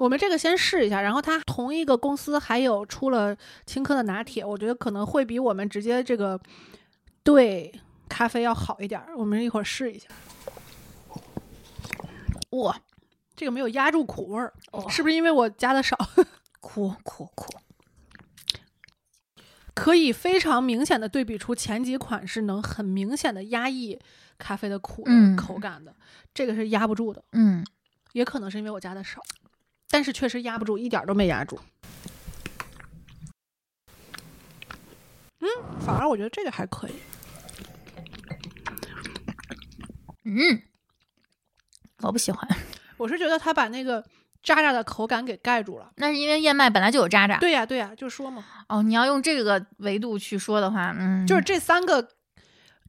[0.01, 3.37] 我们这个先试一下，然后它同一个公司还有出了
[3.67, 6.41] 青稞的拿铁，我觉得可能会比我们直接这个
[7.23, 7.71] 兑
[8.09, 9.15] 咖啡要好一点儿。
[9.15, 10.09] 我们一会儿试一下。
[12.53, 12.81] 哇，
[13.37, 15.95] 这个没有压住苦味儿，哦是不是因为我加的少？
[16.61, 17.53] 苦苦苦，
[19.75, 23.99] 可以非常明显的对比出前几款是能很明显的压抑
[24.39, 25.05] 咖啡的苦
[25.37, 25.95] 口感的，
[26.33, 27.63] 这个是压不住的，嗯，
[28.13, 29.21] 也可能是因为我加的少，
[29.91, 31.59] 但是确实压不住，一点儿都没压住。
[35.41, 35.49] 嗯，
[35.81, 36.93] 反而我觉得这个还可以。
[40.25, 40.63] 嗯，
[42.03, 42.49] 我不喜欢，
[42.97, 44.05] 我是觉得他把那个
[44.43, 45.91] 渣渣的口感给盖住了。
[45.97, 47.39] 那是因为燕麦本来就有渣渣。
[47.39, 52.07] 对呀、对呀、就说嘛，哦，你要用这个维度去说的话，嗯，就是这三个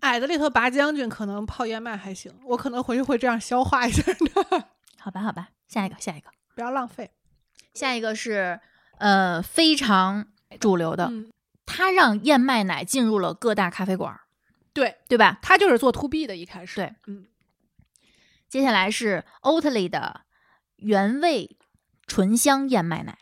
[0.02, 4.68] 矮子里头拔将军，可能泡燕麦还行，我可能回去会这样消化一下的，
[5.00, 7.12] 好吧，好吧，下一个，下一个，不要浪费。
[7.74, 8.60] 下一个是
[8.98, 10.28] 呃非常
[10.60, 11.32] 主流的，嗯，
[11.66, 14.22] 它让燕麦奶进入了各大咖啡馆儿，
[14.74, 15.40] 对，对吧？
[15.42, 16.76] 它就是做 to B 的，一开始。
[16.76, 17.28] 对，嗯，
[18.50, 20.22] 接下来是 Oatly 的
[20.76, 21.58] 原味
[22.06, 23.18] 醇香燕麦奶，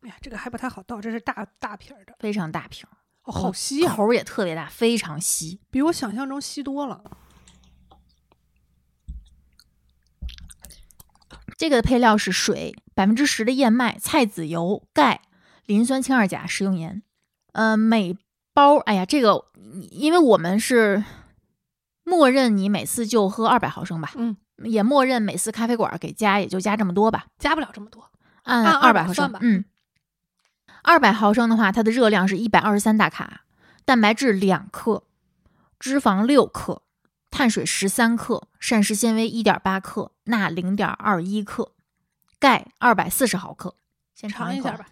[0.00, 5.60] 哎呀，这个还不太好倒，这是大大瓶儿的，非常大瓶儿，哦，好稀啊，口儿也特别大，非常稀。
[5.70, 7.04] 比我想象中稀多了。
[11.58, 15.20] 这个的配料是水、百分之十的燕麦、菜籽油、钙、
[15.66, 17.02] 磷酸氢二钾、食用盐。
[17.52, 18.16] 呃，每
[18.54, 19.46] 包，哎呀，这个
[19.90, 21.02] 因为我们是
[22.04, 28.08] 默认你每次就喝二百毫升吧，嗯，也默认每次咖啡馆给加也就加这么多吧，加不了这么多。
[28.44, 29.64] 按按200二百毫升吧，嗯，
[30.82, 33.42] 二百毫升的话，它的热量是一百二十三大卡，
[33.84, 35.02] 蛋白质两克，
[35.80, 36.82] 脂肪六克，
[37.38, 41.70] 碳水十三克，膳食纤维一点八克，钠零点二一克，
[42.40, 43.76] 钙二百四十毫克。
[44.12, 44.88] 先一尝一下吧。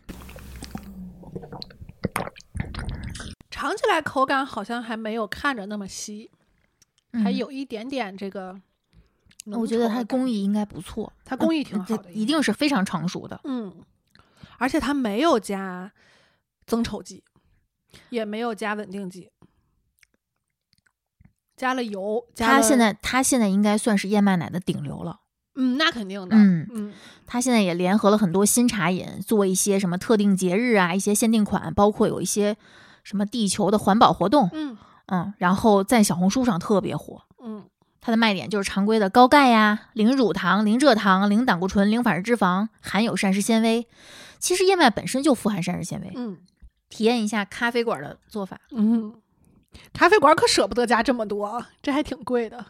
[3.50, 6.30] 尝起来口感好像还没有看着那么稀，
[7.14, 8.60] 还嗯有一点点这个。
[9.46, 13.40] 我觉得它工艺应该不错，它工艺挺好的这一定是非常成熟的。
[13.42, 13.74] 嗯，
[14.58, 15.90] 而且它没有加
[16.64, 17.24] 增稠剂，
[18.10, 19.32] 也没有加稳定剂，
[21.56, 22.24] 加了油。
[22.34, 25.20] 加了它现在它现在应该算是燕麦奶的顶流了。
[25.54, 26.36] 嗯，那肯定的。
[26.36, 26.92] 嗯嗯
[27.26, 32.56] 它现在也联合了很多新茶饮，做一些什么特定节日啊，一些限定款，包括有一些
[33.02, 37.22] 什么地球的环保活动，嗯嗯，然后在小红书上特别火。
[37.42, 37.64] 嗯
[38.00, 43.88] 它的卖点就是常规的高钙呀、零乳糖、零蔗糖、零胆固醇、零反式脂肪，含有膳食纤维。
[44.38, 46.12] 其实燕麦本身就富含膳食纤维。
[46.14, 46.36] 嗯
[46.88, 49.12] 体验一下咖啡馆的做法，嗯，
[49.92, 52.66] 咖啡馆可舍不得加这么多，这还挺贵的。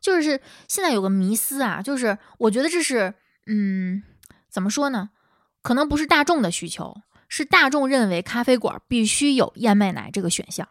[0.00, 3.14] 就是现在有个迷思啊，就是我觉得这是，
[3.46, 4.02] 嗯，
[4.48, 5.10] 怎么说呢？
[5.60, 6.96] 可能不是大众的需求，
[7.28, 10.68] 是大众认为咖啡馆必须有燕麦奶这个选项。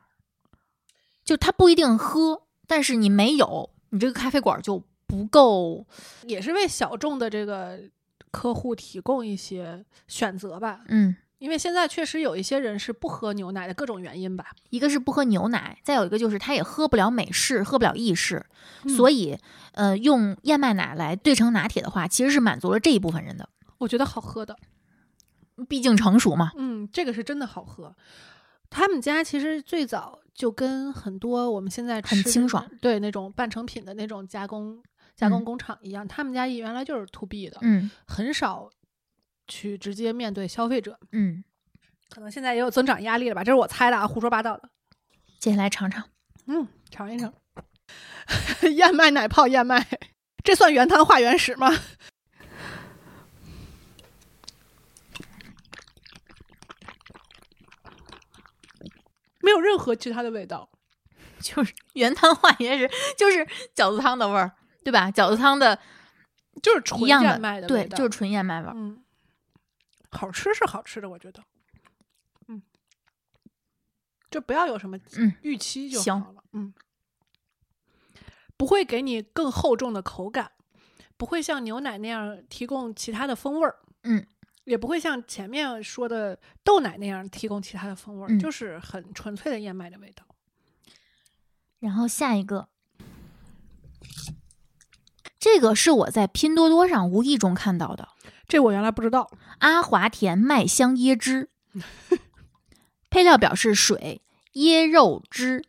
[1.25, 5.85] 就他不一定喝，但是你没有，你这个咖啡馆就不够。
[6.23, 7.77] 也是为小众的这个
[8.31, 10.85] 客户提供一些选择吧。
[10.87, 14.47] 嗯，因为现在确实有一些人是不喝牛奶的各种原因吧。
[14.69, 18.45] 一个是不喝牛奶，再有一个就是他也喝不了美式，喝不了意式，
[18.83, 19.37] 嗯所以
[19.73, 23.47] 呃，用燕麦奶来兑成拿铁的话，其实是满足了这一部分人的，
[23.77, 24.57] 我觉得好喝的，
[25.67, 26.51] 毕竟成熟嘛。
[26.57, 27.95] 嗯，这个是真的好喝。
[28.69, 34.83] 他们家其实最早就跟很多我们现在吃很清爽，对那种半成品的那种加工
[35.15, 38.69] 加工嗯工厂一样，他们家原来就是 to B 的，嗯很少
[39.47, 40.99] 去直接面对消费者。
[41.11, 41.43] 嗯，
[42.09, 43.43] 可能现在也有增长压力了吧？
[43.43, 44.69] 这是我猜的啊，胡说八道的。
[45.39, 46.03] 接下来尝尝。
[46.47, 47.33] 嗯，尝一尝，
[48.75, 49.85] 燕麦奶泡燕麦，
[50.43, 51.69] 这算原汤化原食吗？
[59.41, 60.69] 没有任何其他的味道，
[61.39, 64.51] 就是原汤化原食，就是饺子汤的味儿，
[64.83, 65.09] 对吧？
[65.11, 65.77] 饺子汤的
[66.61, 68.73] 就是纯燕麦的对，味道就是纯燕麦味儿。
[68.75, 69.01] 嗯，
[70.11, 71.43] 好吃是好吃的，我觉得，
[72.47, 72.61] 嗯，
[74.29, 76.73] 就不要有什么嗯预期就行好了，嗯，
[78.55, 80.51] 不会给你更厚重的口感，
[81.17, 84.25] 不会像牛奶那样提供其他的风味儿，嗯，
[84.63, 88.39] 也不会像前面说的豆奶那样提供其他的风味儿，嗯。
[88.39, 90.23] 就是很纯粹的燕麦的味道。
[91.79, 92.69] 然后下一个，
[95.37, 98.09] 这个是我在拼多多上无意中看到的
[98.47, 99.29] 这我原来不知道，
[99.59, 101.49] 阿华田麦香椰汁，
[103.09, 104.21] 配料表是水、
[104.53, 105.63] 椰肉汁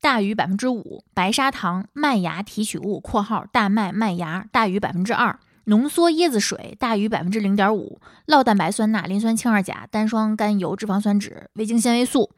[0.00, 5.38] 大于百分之五，白砂糖、麦芽提取物（括号大麦麦芽大于百分之二）。
[5.68, 12.30] 浓缩椰子水大于百分之零点五，酪蛋白酸钠、磷酸氢二钾、单双甘油、脂肪酸酯、味精纤维素。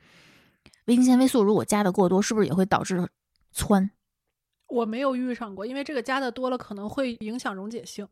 [0.87, 3.07] 味精纤维素如果加的过多，是不是也会导致
[3.53, 3.91] 窜？
[4.69, 8.09] 我没有遇上过，因为这个加的多了可能会影响溶解性。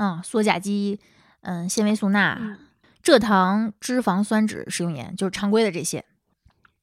[0.00, 0.98] 啊，羧甲基，
[1.42, 2.56] 嗯，纤维素钠、嗯
[3.02, 6.04] 蔗糖、脂肪酸酯、食用盐，就是常规的这些。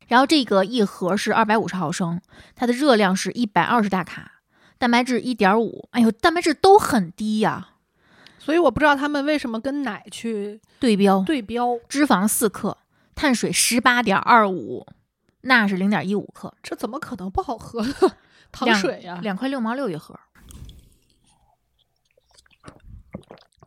[0.07, 2.21] 然后这个一盒是二百五十毫升，
[2.55, 4.33] 它的热量是一百二十大卡，
[4.77, 5.87] 蛋白质一点五。
[5.93, 7.69] 哎呦，蛋白质都很低呀、
[8.37, 12.77] 所以我不知道他们为什么跟奶去对标对标，脂肪四克，
[13.15, 14.85] 碳水十八点二五，
[15.41, 17.93] 钠是零点一五克，这怎么可能不好喝呢？
[18.51, 20.19] 糖水呀、两块六毛六一盒。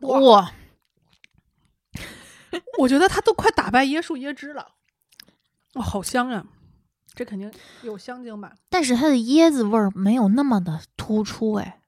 [0.01, 0.53] 哇哇，
[2.79, 4.75] 我觉得它都快打败椰树椰汁了。
[5.73, 6.45] 哇，好香呀！
[7.13, 7.51] 这肯定
[7.83, 8.55] 有香精吧？
[8.69, 11.81] 但是它的椰子味儿没有那么的突出，哎，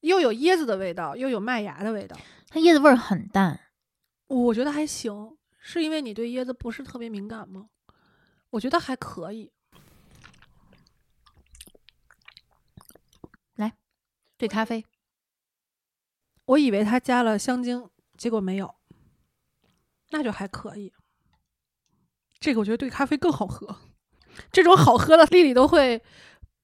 [0.00, 2.16] 又有椰子的味道，又有麦芽的味道，
[2.48, 3.60] 它椰子味儿很淡。
[4.28, 5.36] 我觉得还行。
[5.58, 7.70] 是因为你对椰子不是特别敏感吗？
[8.50, 9.50] 我觉得还可以。
[13.56, 13.74] 来
[14.38, 14.84] 兑咖啡，
[16.46, 18.74] 我以为他加了香精，结果没有，
[20.10, 20.92] 那就还可以。
[22.38, 23.76] 这个我觉得对咖啡更好喝。
[24.52, 26.02] 这种好喝的，丽丽都会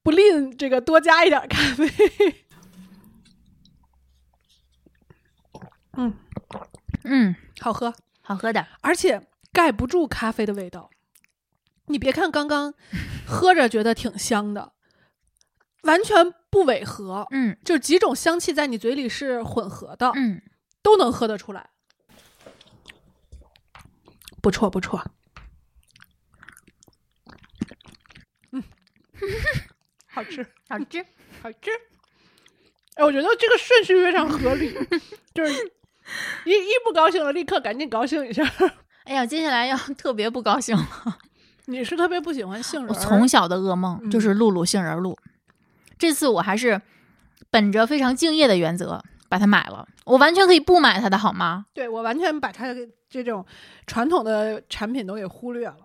[0.01, 1.89] 不吝这个多加一点咖啡。
[5.93, 6.13] 嗯，
[7.03, 8.67] 嗯，好喝，好喝的。
[8.81, 10.89] 而且盖不住咖啡的味道。
[11.87, 12.73] 你别看刚刚
[13.27, 14.73] 喝着觉得挺香的，
[15.81, 20.39] 完全不违和，嗯就几种香气在你嘴里是混合的，嗯，
[20.83, 21.71] 都能喝得出来。
[24.39, 25.03] 不错不错，
[28.51, 28.61] 嗯，
[30.07, 31.03] 好吃 好吃。
[31.41, 31.71] 好吃。
[32.97, 34.71] 哎，我觉得这个顺序非常合理，
[35.33, 35.51] 就是
[36.45, 38.43] 一一不高兴了，立刻赶紧高兴一下。
[39.05, 41.17] 哎呀，接下来要特别不高兴了。
[41.65, 42.89] 你是特别不喜欢杏仁？
[42.89, 45.17] 我从小的噩梦就是露露杏仁露，
[45.97, 46.81] 这次我还是
[47.49, 49.87] 本着非常敬业的原则把它买了。
[50.05, 51.65] 我完全可以不买它的好吗？
[51.73, 53.45] 对我完全把它的这种
[53.87, 55.77] 传统的产品都给忽略了，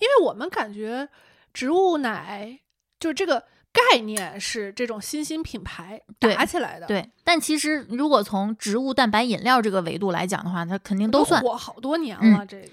[0.00, 1.08] 因为我们感觉
[1.52, 2.58] 植物奶
[2.98, 11.42] 就这个概念是这种新兴品牌打起来的，，对，但其实如果从植物蛋白饮料这个维度来讲的话，它肯定都算。
[11.42, 12.46] 火好多年嗯了。
[12.46, 12.70] 这个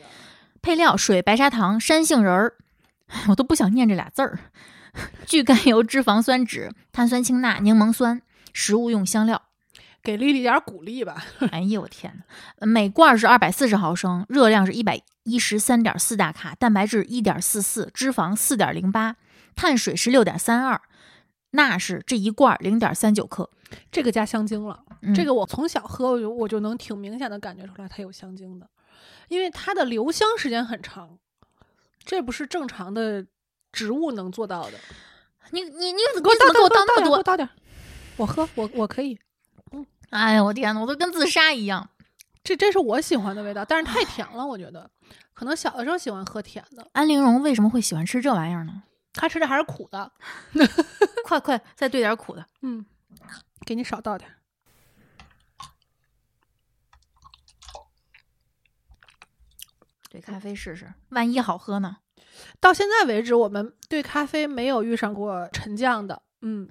[0.61, 2.55] 配料：水、白砂糖、山杏仁儿，
[3.27, 4.39] 我都不想念这俩字儿。
[5.25, 8.21] 聚甘油、脂肪酸酯、碳酸氢钠、柠檬酸，
[8.53, 9.41] 食物用香料。
[10.03, 11.23] 给丽丽点儿鼓励吧。
[11.51, 12.13] 哎呦我天
[12.59, 19.15] 呐，每罐是二百四十毫升，热量是一百一十三点四大卡，蛋白质一点四四，脂肪四点零八，
[19.55, 20.81] 碳水十六点三二，
[21.51, 23.49] 钠是这一罐零点三九克。
[23.89, 28.69] 这个加香精了，嗯这个我从小喝我就我就能挺明显的感觉出来它有香精的，
[29.29, 31.17] 因为它的留香时间很长，
[32.03, 33.25] 这不是正常的
[33.73, 34.79] 植物能做到的。
[35.51, 37.21] 你你你你给我怎么给我倒那么多？
[37.21, 37.51] 倒点儿。
[38.15, 39.19] 我喝，我我可以，
[39.71, 41.89] 嗯哎呀我天呐，我都跟自杀一样。
[42.43, 44.89] 这这是我喜欢的味道，但是太甜了，我觉得。
[45.33, 48.83] 可能小的时候喜欢喝甜的，安陵容为什么会喜欢吃这玩意儿呢？
[49.13, 50.11] 她吃的还是苦的。
[51.25, 52.45] 快快再兑点苦的。
[52.61, 52.85] 嗯，
[53.65, 54.37] 给你少倒点儿。
[60.11, 61.97] 兑咖啡试试，万一好喝呢？
[62.59, 66.69] 到现在为止，我们对咖啡没有遇上过沉降的，嗯，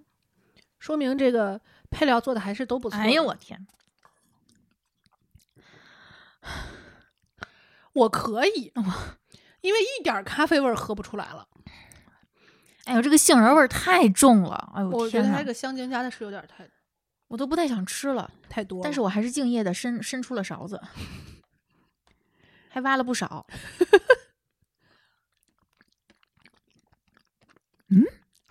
[0.78, 3.04] 说明这个配料做的还是都不错的。
[3.04, 3.66] 哎呦我天！
[7.92, 8.72] 我可以，
[9.60, 11.46] 因为一点儿咖啡味儿喝不出来了。
[12.84, 14.72] 哎呦，这个杏仁味儿太重了！
[14.74, 16.68] 哎呦我觉得它这个香精加的是有点儿太
[17.28, 18.30] 我都不太想吃了。
[18.48, 18.84] 太多了。
[18.84, 20.80] 但是我还是敬业的伸伸出了勺子，
[22.68, 23.46] 还挖了不少。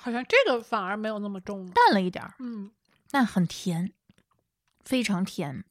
[0.02, 1.72] 好像这个反而没有那么重了。
[1.74, 2.72] 淡了一点儿，嗯，
[3.10, 3.92] 但很甜，
[4.84, 5.64] 非常甜。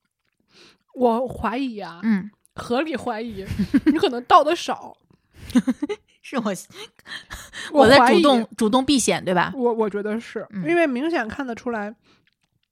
[0.94, 3.44] 我怀疑啊，嗯，合理怀疑
[3.86, 4.96] 你可能倒的少。
[6.22, 6.52] 是我
[7.72, 9.52] 我在主动主动避险，对吧？
[9.56, 11.94] 我我觉得是、嗯因为明显看得出来，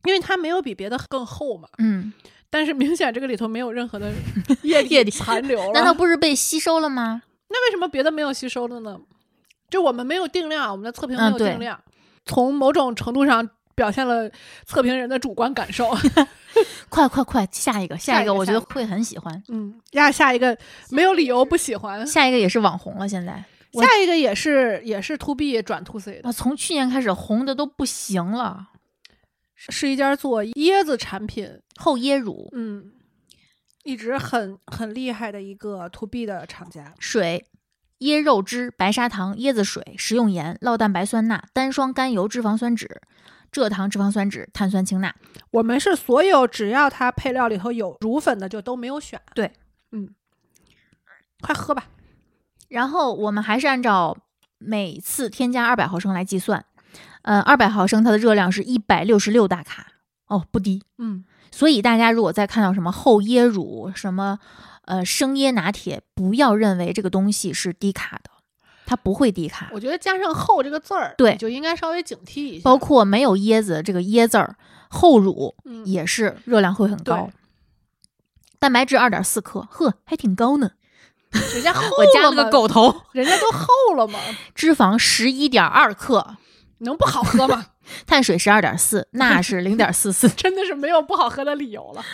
[0.05, 2.13] 因为它没有比别的更厚嘛，嗯，
[2.51, 4.13] 但是明显这个里头没有任何的
[4.63, 5.73] 液液体残留了。
[5.73, 7.23] 难道不是被吸收了吗？
[7.49, 9.01] 那为什么别的没有吸收了呢？
[9.69, 11.81] 就我们没有定量，我们的测评没有定量，
[12.25, 14.31] 从某种程度上表现了
[14.65, 15.91] 测评人的主观感受。
[16.89, 19.43] 快快快，下一个，下一个，下一个下一个我觉得会很喜欢。
[19.49, 20.57] 嗯，呀下一个
[20.91, 28.69] 没有理由不喜欢，下一个也是网红了，现在下一个也是也是 to B 转 to C 的，啊，从去年开始红的都不行了。
[29.71, 32.93] 是一家做椰子产品，后椰乳、嗯，
[33.83, 36.95] 一直很很厉害的一个 to B 的厂家。
[37.01, 37.45] 水、
[38.01, 42.87] 椰肉汁、白砂糖、椰子水、食用盐、酪蛋白酸钠、单双甘油脂肪酸酯、
[43.53, 45.15] 蔗糖脂肪酸酯、碳酸氢钠。
[45.51, 49.21] 我们是所有只要它配料里头有乳粉的就都没有选。
[49.35, 49.53] 对，
[49.93, 50.09] 嗯，
[51.41, 51.87] 快喝吧。
[52.69, 54.17] 然后我们还是按照
[54.59, 56.65] 每次添加二百毫升来计算，
[57.23, 59.87] 呃，二百毫升它的热量是一百六十六大卡，
[60.27, 60.83] 哦，不低。
[60.99, 64.39] 嗯，所以大家如果再看到什么厚椰乳、什么
[64.89, 68.31] 呃生椰拿铁，不要认为这个东西是低卡的，
[68.87, 69.69] 它不会低卡。
[69.73, 72.65] 我觉得加上“厚”这个字儿，对就应该稍微警惕一下。
[72.65, 74.57] 包括没有椰子这个椰字儿，
[74.89, 77.33] 厚乳嗯也是热量会很高对。
[78.59, 80.71] 蛋白质二点四克，呵，还挺高呢。
[81.53, 83.03] 人家 厚我加了个，狗头。
[83.13, 84.19] 人家都厚了嘛，
[84.55, 86.37] 脂肪十一点二克，
[86.79, 87.67] 能不好喝吗？
[88.07, 90.29] 碳水十二点四，钠是零点四四。
[90.31, 92.05] 真的是没有不好喝的理由了。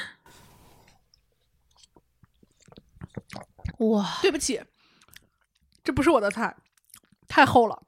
[3.79, 4.62] 哇，对不起，
[5.83, 6.57] 这不是我的菜，
[7.29, 7.83] 太厚了。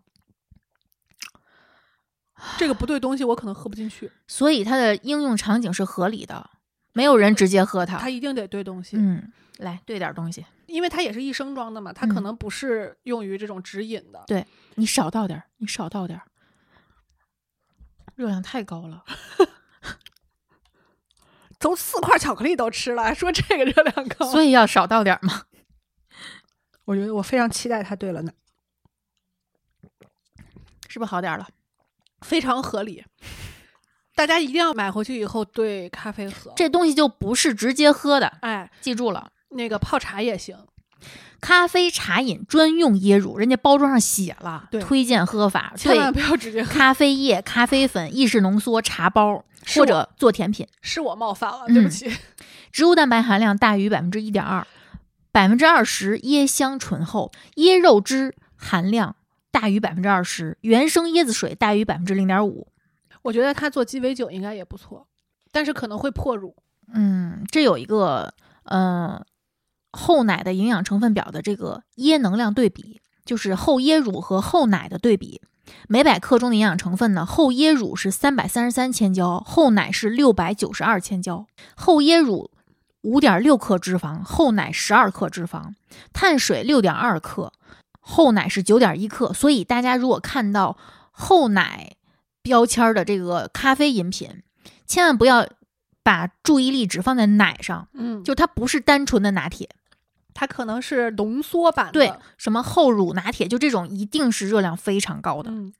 [2.58, 4.10] 这个不对东西，我可能喝不进去。
[4.26, 6.50] 所以它的应用场景是合理的，
[6.92, 7.98] 没有人直接喝它。
[7.98, 14.22] 它一定得兑东西，嗯，来兑点东西，因为它也是一升装的嘛，它可嗯能不是用于这种直饮的。
[14.26, 16.26] 对你少倒点儿，你少倒点儿，
[18.14, 19.04] 热量太高了。
[21.58, 25.44] 都四块巧克力都吃了，还说这个热量高，所以要少倒点嘛。
[26.86, 28.32] 我觉得我非常期待它对了呢，
[30.88, 31.46] 是不是好点儿了？
[32.22, 33.04] 非常合理。
[34.14, 36.50] 大家一定要买回去以后兑咖啡喝。
[36.56, 39.30] 这东西就不是直接喝的，哎，记住了。
[39.50, 40.56] 那个泡茶也行。
[41.38, 49.44] 咖啡茶饮专用椰乳，人家包装上写了，推荐喝法，千万，不要直接喝，咖啡液、咖啡粉、意式浓缩、茶包
[49.74, 52.10] 或者做甜品，是我冒犯了，嗯对不起。
[52.72, 54.66] 植物蛋白含量大于百分之一点二，
[55.36, 59.16] 百分之二十椰香醇厚，椰肉汁含量
[59.50, 62.68] 大于百分之二十，原生椰子水大于百分之零点五。
[63.20, 65.06] 我觉得他做鸡尾酒应该也不错，
[65.52, 66.56] 但是可能会破乳。
[66.90, 69.22] 嗯，这有一个呃
[69.92, 75.42] 厚奶的营养成分表的这个椰能量对比，就是厚椰乳和厚奶的对比。
[75.86, 81.46] 每百克中的营养成分呢，厚椰乳是三百三十三千焦，厚奶是六百九十二千焦。
[81.74, 82.50] 厚椰乳
[83.06, 85.74] 五点六克脂肪，厚奶十二克脂肪，
[86.12, 87.52] 碳水六点二克，
[88.00, 89.32] 厚奶是九点一克。
[89.32, 90.76] 所以大家如果看到
[91.12, 91.92] 厚奶
[92.42, 94.42] 标签儿的这个咖啡饮品，
[94.88, 95.46] 千万不要
[96.02, 99.68] 把注意力只放在奶上，嗯就它不是单纯的拿铁。
[100.34, 101.92] 它可能是浓缩版的。
[101.92, 105.50] 对，什么厚乳拿铁，就这种一定是热量非常高的。
[105.50, 105.72] 嗯，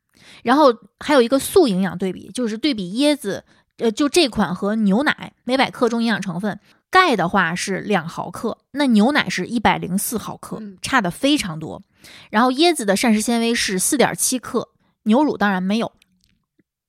[0.44, 3.44] 然后还有一个素营养对比，就是对比椰子，
[3.78, 6.58] 呃，就这款和牛奶每百克中营养成分，
[6.96, 11.82] 钙的话是两毫克，那牛奶是一百零四毫克嗯，差的非常多。
[12.30, 14.70] 然后椰子的膳食纤维是四点七克，
[15.02, 15.92] 牛乳当然没有。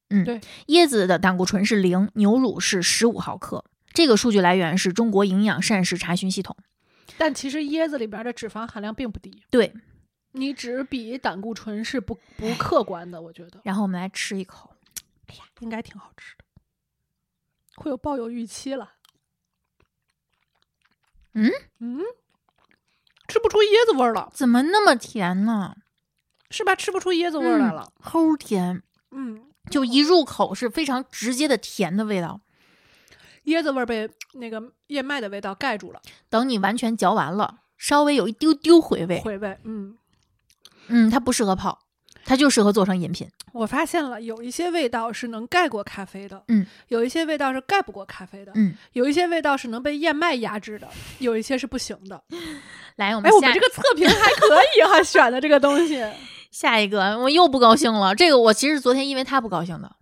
[0.09, 3.65] 嗯，对，椰子的胆固醇是零，牛乳是十五毫克。
[3.91, 6.55] 这个数据来源是中国营养膳食查询系统。
[7.17, 9.73] 但其实椰子里边的脂肪含量并不低，对，
[10.31, 14.71] 你只比胆固醇是不不客观的，我觉得然后我们来吃一口。
[15.59, 16.45] 应该挺好吃的，
[17.75, 18.93] 会有抱有预期了。
[21.33, 22.01] 嗯嗯，
[23.27, 25.75] 吃不出椰子味儿了，怎么那么甜呢？
[26.49, 26.75] 是吧？
[26.75, 27.91] 吃不出椰子味儿来了。
[28.01, 32.41] 齁甜，嗯，就一入口是非常直接的甜的味道。
[33.45, 39.21] 椰子味儿被那个燕麦的味道盖住了，等你完全嚼完了，稍微有一丢丢回味。
[39.21, 39.57] 回味。
[39.63, 39.97] 嗯，
[40.87, 41.79] 嗯，它不适合泡，
[42.27, 43.25] 它就适合做成饮品。
[43.53, 52.21] 我发现了，有一些味道是能盖过咖啡的，嗯，有一些味道是盖不过咖啡的，嗯，有一些味道是能被燕麦压制的，有一些是不行的。
[52.97, 56.03] 来，我们哎，我下们这个测评还可以哈， 选的这个东西。
[56.51, 58.13] 下一个我又不高兴了。
[58.13, 59.95] 这个我其实昨天因为他不高兴的。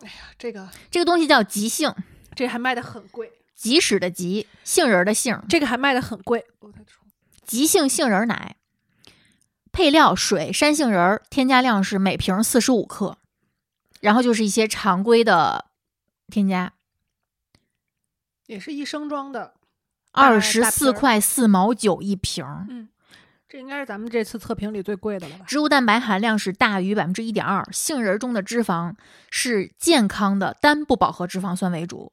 [0.00, 1.92] 哎呀这个这个东西叫即兴，
[2.36, 6.44] 这还卖的很贵，即使的即，杏仁儿的杏，这个还卖的很贵。
[7.44, 8.56] 即兴杏仁奶，
[9.74, 13.18] 配料水、山杏仁儿，添加量是每瓶四十五克，
[14.00, 15.64] 然后就是一些常规的
[16.28, 16.72] 添加，
[18.46, 19.54] 也是一升装的，
[20.12, 22.64] 二十四块四毛九一瓶儿。
[22.70, 22.88] 嗯，
[23.48, 25.44] 这应该是咱们这次测评里最贵的了吧？
[25.44, 28.94] 植物蛋白含量是大于百分之一点二，杏仁儿中的脂肪
[29.28, 32.12] 是健康的单不饱和脂肪酸为主。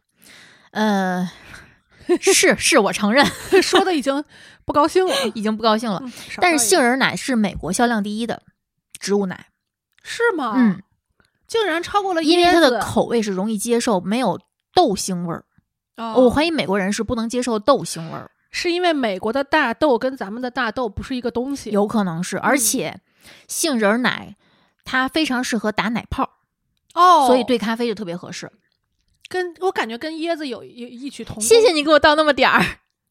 [0.72, 1.30] 呃，
[2.22, 3.26] 是是我承认，
[3.62, 4.24] 说的已经
[4.66, 6.00] 不高兴了， 已经不高兴了。
[6.04, 8.42] 嗯但是杏仁奶是美国销量第一的
[9.00, 9.48] 植物奶，
[10.04, 10.54] 是吗？
[10.58, 10.82] 嗯，，
[11.48, 14.40] 竟然超过了因为它的口味是容易接受，没有
[14.74, 15.46] 豆腥味儿。
[15.98, 21.70] 哦我怀疑美国人是不能接受豆腥味儿，是因为美国的大豆跟咱们的大豆不是一个东西。
[21.70, 23.00] 有可能是，而且
[23.48, 24.36] 杏仁奶
[24.84, 26.38] 它非常适合打奶泡，
[26.96, 28.52] 哦，所以兑咖啡就特别合适。
[29.32, 31.42] 跟我感觉跟椰子有异异曲同工。
[31.44, 32.62] 谢谢你给我倒那么点儿，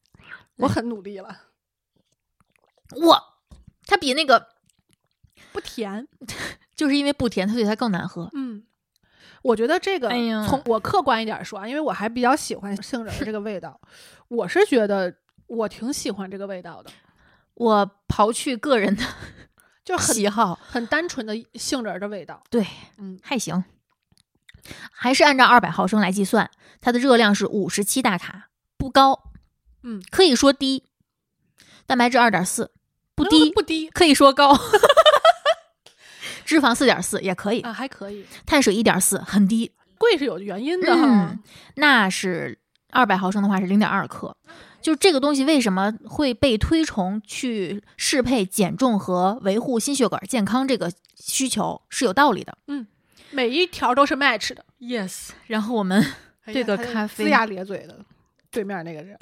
[0.57, 1.35] 我很努力了，
[3.07, 3.19] 哇，
[3.87, 4.47] 它比那个
[5.51, 6.07] 不甜。
[6.75, 8.27] 就是因为不甜，它所以它更难喝。
[8.33, 8.63] 嗯，
[9.43, 10.17] 我觉得这个哎
[10.47, 13.79] 从我客观一点说啊，因为我还比较喜欢杏仁儿这个味道，
[14.29, 15.15] 我是觉得
[15.47, 16.89] 我挺喜欢这个味道的，
[17.53, 19.03] 我刨去个人的
[19.85, 22.41] 就很喜好，很单纯的杏仁的味道。
[22.49, 22.65] 对，
[22.97, 23.63] 嗯，还行，
[24.91, 26.49] 还是按照二百毫升来计算，
[26.79, 29.31] 它的热量是五十七大卡，不高，
[29.83, 30.85] 嗯，可以说低。
[31.85, 32.71] 蛋白质二点四，
[33.15, 34.57] 不嗯低，不低可以说高。
[36.45, 38.25] 脂肪四点四也可以，啊，还可以。
[38.45, 39.71] 碳水一点四很低。
[39.97, 41.39] 贵是有原因的哈嗯。，
[41.75, 42.59] 那是
[42.91, 44.35] 二百毫升的话是零点二克。
[44.81, 52.57] 就这个东西为什么会被推崇去适配减重和维护心血管健康这个需求是有道理的。
[53.31, 54.63] 每一条都是 match 的。
[54.79, 56.05] Yes，然后我们
[56.53, 58.05] 这个咖啡龇牙咧嘴的，
[58.49, 59.17] 对面那个人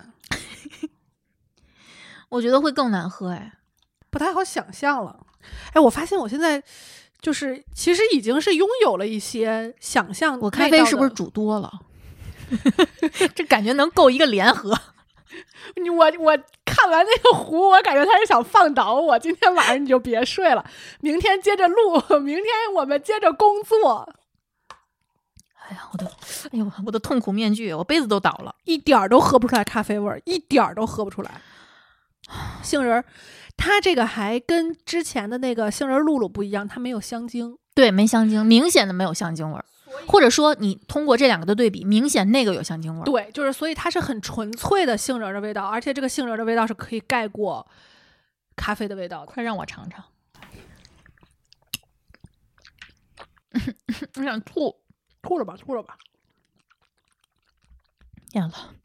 [2.29, 3.53] 我觉得会更难喝哎。
[4.09, 5.25] 不太好想象了。
[5.73, 6.61] 哎，我发现我现在
[7.21, 10.39] 就是其实已经是拥有了一些想象。
[10.39, 11.09] 我咖啡是不是？
[11.11, 11.71] 煮多了？
[13.35, 14.75] 这感觉能够一个联合。
[15.81, 19.19] 你我我看完那个壶，我感觉他是想放倒我。
[19.19, 20.65] 今天晚上你就别睡了，
[21.01, 24.13] 明天接着录，明天我们接着工作。
[25.67, 26.05] 哎呀，我的，
[26.51, 28.55] 哎呦，我的痛苦面具，我杯子都倒了。
[28.63, 31.41] 一点儿都喝不出来咖啡味儿，一点儿都喝不出来。
[32.63, 33.05] 杏仁儿，
[33.55, 37.57] 它这个还跟之前的那个杏仁露露不一样，它没有香精。
[37.75, 39.65] 对，没香精，明显的没有香精味儿。
[40.07, 43.05] 或者说，你通过这两个的对比，明显那个有香精味儿。
[43.05, 47.65] 对，就是所以它是很纯粹的杏仁儿的味道，而且这个杏仁儿的味道是可以盖过
[48.55, 49.25] 咖啡的味道的。
[49.25, 50.03] 快让我尝尝。
[54.15, 54.75] 我 想吐，
[55.21, 55.97] 吐了吧，吐了吧，
[58.33, 58.75] 咽了！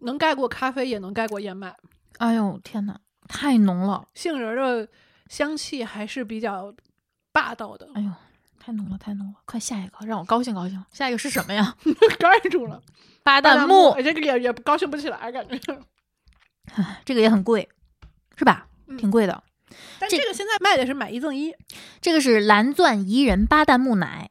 [0.00, 1.74] 能盖过咖啡，也能盖过燕麦。
[2.18, 4.06] 哎呦天哪，太浓了！
[4.14, 4.88] 杏仁儿的
[5.28, 6.74] 香气还是比较
[7.32, 8.10] 霸道的，哎呦，
[8.64, 9.34] 太浓了，太浓了！
[9.44, 10.82] 快下一个，让我高兴高兴。
[10.90, 11.76] 下一个是什么呀？
[12.18, 12.80] 盖住了。
[13.22, 15.58] 巴旦木，哎这个也也高兴不起来，感觉。
[17.04, 17.68] 这个也很贵，
[18.36, 18.66] 是吧？
[18.86, 19.42] 嗯挺贵的。
[19.68, 21.52] 这但这个现在卖的是买一赠一，
[22.00, 24.30] 这个是蓝钻怡人巴旦木奶，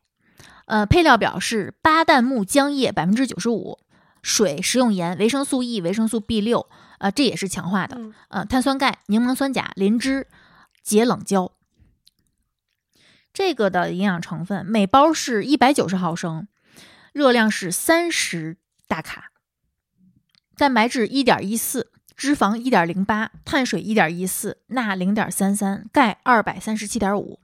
[0.66, 3.78] 呃，配料表是巴旦木浆液百分之九十五，
[4.24, 6.68] 水、食用盐、维生素 E、维生素 B 六，
[6.98, 10.26] 呃，这也是强化的，嗯呃，碳酸钙、柠檬酸钾、磷脂、
[10.82, 11.52] 解冷胶。
[13.34, 16.48] 这个的营养成分每包是一百九十毫升，
[17.12, 18.58] 热量是三十
[18.88, 19.32] 大卡，
[20.56, 27.40] 蛋白质一点一四，脂肪一点零八，碳水一点一四，钠零点三三，钙二百三十七点五，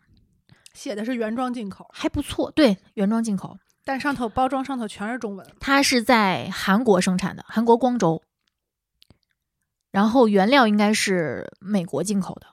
[0.76, 2.52] 写的是原装进口，还不错。
[2.52, 5.48] 对，原装进口，但上头包装上头全是中文。
[5.60, 8.22] 它是在韩国生产的，韩国光州。
[9.90, 12.46] 然后原料应该是美国进口的。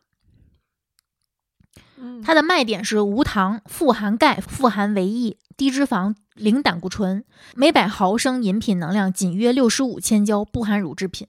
[2.07, 11.27] 嗯，它的卖点是无糖、富含钙、富含维 E、低脂肪、零胆固醇，每百毫升饮品能量仅约六十五千焦，不含乳制品。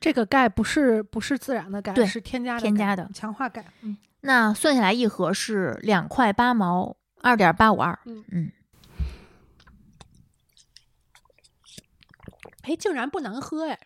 [0.00, 3.64] 这个钙不是不是自然的钙，对是添加的添加的强化钙。
[3.82, 7.98] 嗯，那算下来一盒是两块八毛，二点八五二。
[8.04, 8.52] 嗯嗯，
[12.62, 13.78] 哎，竟然不难喝哎，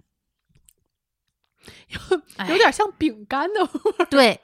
[1.88, 1.98] 有
[2.50, 4.40] 有点像饼干的味儿，对，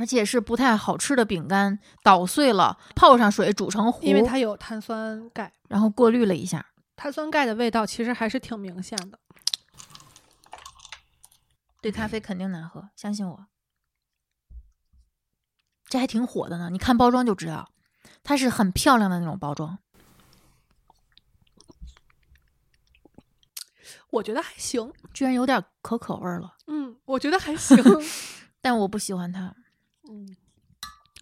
[0.00, 6.64] 而且是不太好吃的饼干，捣碎了，泡上水煮成糊，因为它有碳酸钙，然后过滤了一下。
[6.96, 9.18] 碳酸钙的味道其实还是挺明显的。
[11.82, 13.46] 对咖啡肯定难喝，相信我。
[15.84, 16.70] 这还挺火的呢。
[16.70, 17.70] 你看包装就知道，
[18.22, 19.78] 它是很漂亮的那种包装。
[24.12, 27.76] 我觉得还行，居然有点可可味儿了，嗯，我觉得还行，
[28.62, 29.54] 但我不喜欢它。
[30.10, 30.36] 嗯，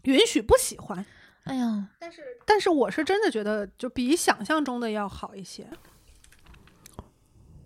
[0.04, 1.04] 允许不喜欢，
[1.44, 5.70] 哎呀，但是但是我是真的觉得就比想象中的要好一些，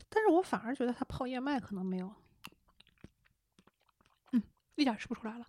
[0.08, 2.12] 但是我反而觉得它泡燕麦可能没有，
[4.32, 4.42] 嗯，
[4.74, 5.46] 一点吃不出来了，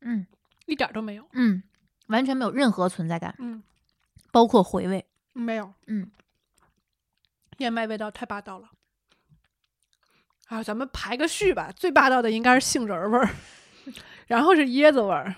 [0.00, 0.26] 嗯。
[0.66, 1.64] 一点都没有，嗯，
[2.06, 3.60] 完全没有任何存在感，嗯，
[4.30, 5.04] 包括回味。
[5.32, 6.08] 没有，嗯，
[7.58, 8.70] 燕麦味道太霸道了。
[10.46, 13.34] 啊，咱们排个序吧，最霸道的应该是杏仁味儿，
[14.30, 15.34] 然后是椰子味儿，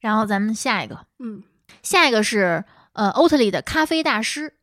[0.00, 1.44] 然后咱们下一个，嗯，
[1.84, 2.64] 下一个是
[2.94, 4.58] 呃欧特利的咖啡大师，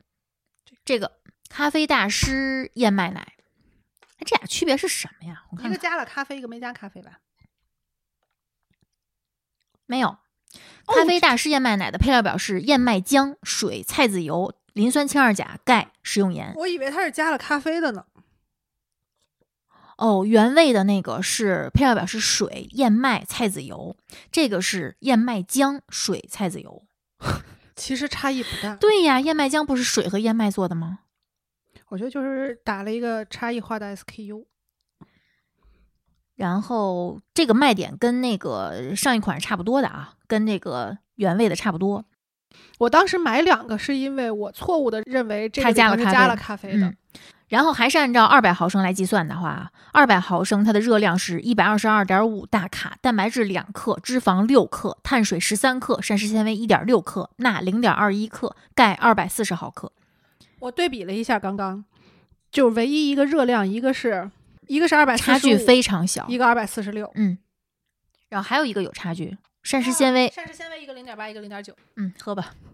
[0.83, 3.35] 这个咖啡大师燕麦奶，
[4.17, 5.45] 哎，这俩区别是什么呀？
[5.51, 7.19] 我看看一个加了咖啡，一个没加咖啡吧？
[9.85, 10.17] 没有。
[10.85, 16.53] 咖啡大师燕麦奶的配料表是燕麦浆、水、菜籽油、磷酸氢二钾、钙、食用盐。
[16.57, 18.05] 我以为它是加了咖啡的呢。
[19.97, 23.95] 哦，原味的那个是配料表是水、燕麦、菜籽油，
[24.31, 26.83] 这个是燕麦浆、水、菜籽油。
[27.75, 30.99] 其实差异不大，对呀，燕麦浆不是水和燕麦做的吗？
[31.89, 34.45] 我觉得就是打了一个差异化的 SKU。
[36.35, 42.05] 然后这个卖点跟那个上一款是差不多的啊，跟那个原味的差不多。
[42.79, 46.97] 我当时买两个是因为我错误的认为这个它加了咖啡里头是加了咖啡的，嗯，
[47.53, 59.93] 然后还是按照二百毫升来计算的话，二百毫升它的热量是一百二十二点五大卡，蛋白质两克，脂肪六克，碳水十三克，膳食纤维一点六克，钠零点二一克，钙二百四十毫克。
[60.61, 61.85] 我对比了一下，刚刚
[62.51, 64.31] 就唯一一个热量，一个是
[64.65, 66.25] 一个是二百差距非常小。
[66.27, 67.37] 一个二百四十六，嗯，
[68.29, 71.75] 然后还有一个有差距，膳食纤维，膳食纤维一个零点八，一个零点九。
[71.97, 72.55] 嗯，喝吧。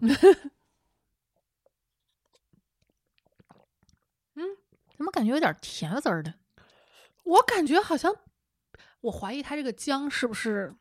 [4.36, 4.42] 嗯，
[5.00, 6.34] 怎么感觉有点甜滋儿的？
[7.24, 8.14] 我感觉好像，
[9.00, 10.74] 我怀疑它这个姜是不是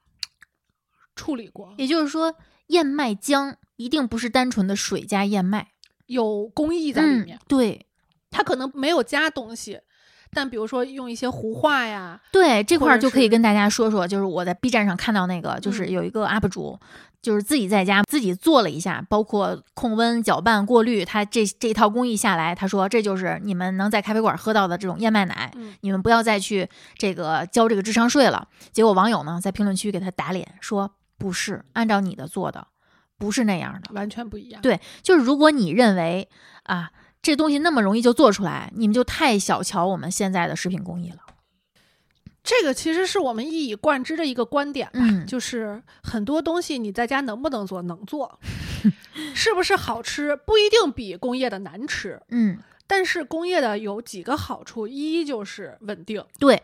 [1.16, 2.36] 处理过，也就是说，
[2.68, 5.70] 燕麦浆一定不是单纯的水加燕麦
[6.08, 7.40] 有工艺在里面嗯。
[7.48, 7.86] 对
[8.30, 9.80] 它可能没有加东西，
[10.32, 16.78] 但比如说用一些糊化呀，对，这块儿就可以跟大家说说，就是我在 B 站上看到那个，就是嗯有一个 UP 主，
[17.22, 28.48] 就是自己在家自己做了一下，包括控温、搅拌、过滤，他这这套工艺下来，他说这就是你们能在咖啡馆喝到的这种燕麦奶，嗯你们不要再去这个交这个智商税了。
[28.72, 32.68] 结果网友呢在评论区给他打脸，说不是按照你的做的，
[33.18, 33.94] 不是那样的。
[33.94, 34.62] 完全不一样。
[34.62, 36.30] 对就是如果你认为
[36.64, 36.90] 啊
[37.22, 41.18] 这东西那么容易就做出来，你们就太小瞧我们现在的食品工艺了。
[42.50, 48.40] 这个其实是我们一以贯之的一个观点吧，嗯就是很多东西你在家能不能做，能做，
[49.36, 56.64] 是不是好吃不一定比工业的难吃，嗯，但是工业的有几个好处，一就是稳定，对。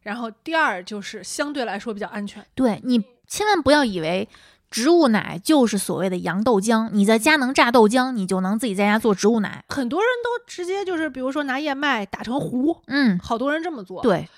[0.00, 2.42] 然后第二就是相对来说比较安全。
[2.54, 4.28] 对你千万不要以为
[4.70, 9.64] 植物奶就是所谓的洋豆浆，你在家能榨豆浆，你就能自己在家做植物奶。
[9.68, 14.28] 很多人都直接就是，比如说拿燕麦打成糊，嗯，好多人这么做。，对，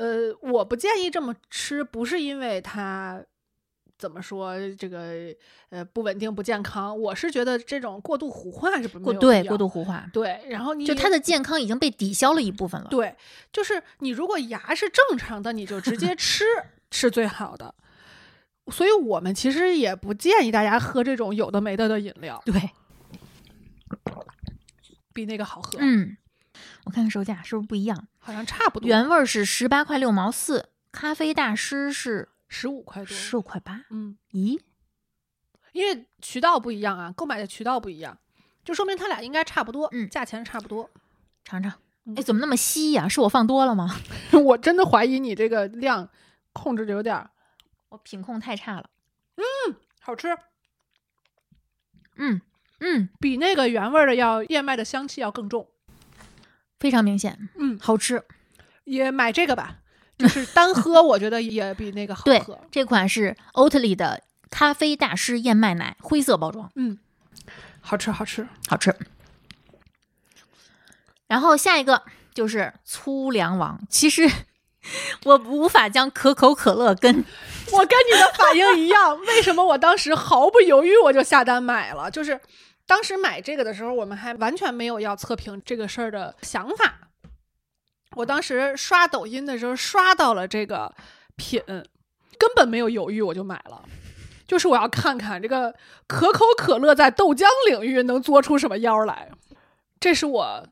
[0.00, 3.22] 呃，我不建议这么吃，不是因为它
[3.98, 5.34] 怎么说这个
[5.68, 12.88] 呃不稳定不健康，我是觉得这种过度糊化是不对过度糊化，对，然后你就它的健康已经被抵消了一部分了。
[12.88, 13.14] 对，
[13.52, 16.44] 就是你如果牙是正常的，你就直接吃
[16.90, 17.74] 是最好的。
[18.72, 22.70] 所以我们其实也不建议大家喝这种有的没的的饮料，对，
[25.12, 26.16] 比那个好喝，嗯，
[26.84, 28.08] 我看看售价是不是不一样？
[28.18, 33.84] 好像差不多，原味儿是十八块六毛四，咖啡大师是十五块多，十五块八。
[33.90, 34.60] 嗯，咦，
[35.72, 38.18] 因为渠道不一样啊，购买的渠道不一样，
[38.64, 40.90] 就说明它俩应该差不多，嗯价钱差不多。
[41.44, 41.72] 尝尝。
[42.06, 43.94] 嗯哎，怎么那么稀呀、是我放多了吗？
[44.44, 46.08] 我真的怀疑你这个量
[46.52, 47.30] 控制的有点儿
[47.90, 48.88] 我品控太差了。
[49.36, 50.28] 嗯好吃，
[52.16, 52.40] 嗯
[52.80, 55.68] 嗯，比那个原味儿的要燕麦的香气要更重。
[56.80, 58.22] 非常明显，嗯，好吃。
[58.84, 59.76] 也买这个吧，
[60.18, 66.98] 就是 单喝，我觉得也比那个好对喝。，这款是欧特里的咖啡大师燕麦奶，灰色包装，嗯，
[67.80, 68.48] 好吃好吃。
[68.66, 68.92] 好吃。
[71.28, 72.02] 然后下一个
[72.34, 74.28] 就是粗粮王，其实
[75.24, 77.14] 我无法将可口可乐跟
[77.72, 82.10] 我跟你的反应一样，为什么我当时毫不犹豫我就下单买了？
[82.10, 82.40] 就是
[82.90, 86.92] 当时买这个的时候，我们还完全没有要测评这个事儿的想法。
[88.16, 90.92] 我当时刷抖音的时候刷到了这个
[91.36, 91.62] 品，
[92.36, 93.84] 根本没有犹豫，我就买了。
[94.44, 95.72] 就是我要看看这个
[96.08, 99.30] 可口可乐在豆浆领域能做出什么妖来，
[100.00, 100.66] 这是我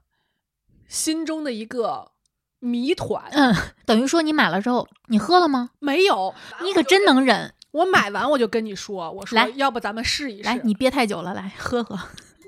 [0.88, 2.10] 心中的一个
[2.58, 3.28] 谜团。
[3.30, 3.54] 嗯，
[3.86, 5.70] 等于说你买了之后，你喝了吗？
[5.78, 7.54] 没有，你可真能忍。
[7.70, 11.98] 我买完我就跟你说，我说来要不咱们试一试，来，你憋太久了，来喝喝，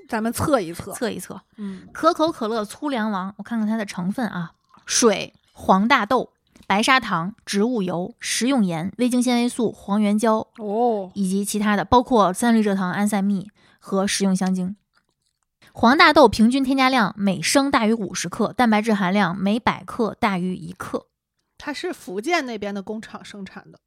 [0.09, 0.91] 咱们测一测。
[0.93, 1.39] 测一测。
[1.57, 4.53] 嗯，可口可乐粗粮王，我看看它的成分啊：
[4.85, 6.31] 水、黄大豆、
[6.65, 13.49] 白砂糖、植物油、食用盐、味精纤维素、黄原胶哦，以及其他的，包括三氯蔗糖、安赛蜜
[13.79, 14.75] 和食用香精。
[15.71, 21.05] 黄大豆平均添加量每升大于五十克，蛋白质含量每百克大于一克。
[21.57, 23.79] 它是福建那边的工厂生产的。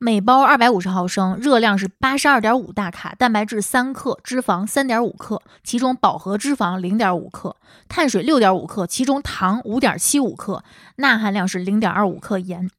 [0.00, 7.56] 每包二百五十毫升，热量是八十二点五大卡，蛋白质三克，脂肪三点五克，其中饱和脂肪零点五克，
[7.88, 10.62] 碳水六点五克，其中糖五点七五克，
[10.96, 12.70] 钠含量是零点二五克，盐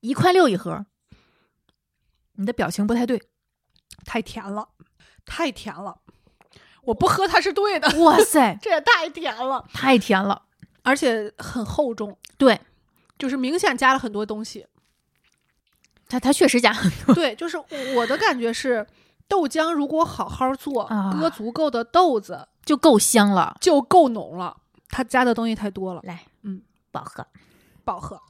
[0.00, 0.86] 一块六一盒。
[2.34, 3.20] 你的表情不太对，
[4.04, 4.68] 太甜了，
[5.26, 5.98] 太甜了，
[6.84, 7.88] 我不喝它是对的。
[7.98, 10.42] 哇塞， 这也太甜了，太甜了，
[10.82, 12.60] 而且很厚重，对
[13.18, 14.66] 就是明显加了很多东西。
[16.12, 17.56] 它它确实加很多，对，就是
[17.96, 18.86] 我的感觉是，
[19.26, 23.56] 豆浆如果好好做，啊搁足够的豆子就够香了。
[23.62, 24.58] 就够浓了。
[24.90, 26.60] 它加的东西太多了，来，嗯，
[26.90, 27.26] 不好喝。
[27.82, 28.20] 不好喝。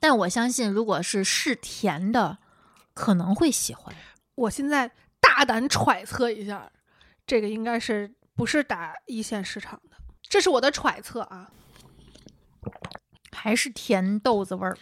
[0.00, 2.38] 但我相信，如果是是甜的，
[2.94, 3.94] 可能会喜欢。
[4.34, 6.72] 我现在大胆揣测一下，
[7.26, 9.96] 这个应该是不是打一线市场的？
[10.22, 11.50] 这是我的揣测啊，
[13.30, 14.78] 还是甜豆子味儿，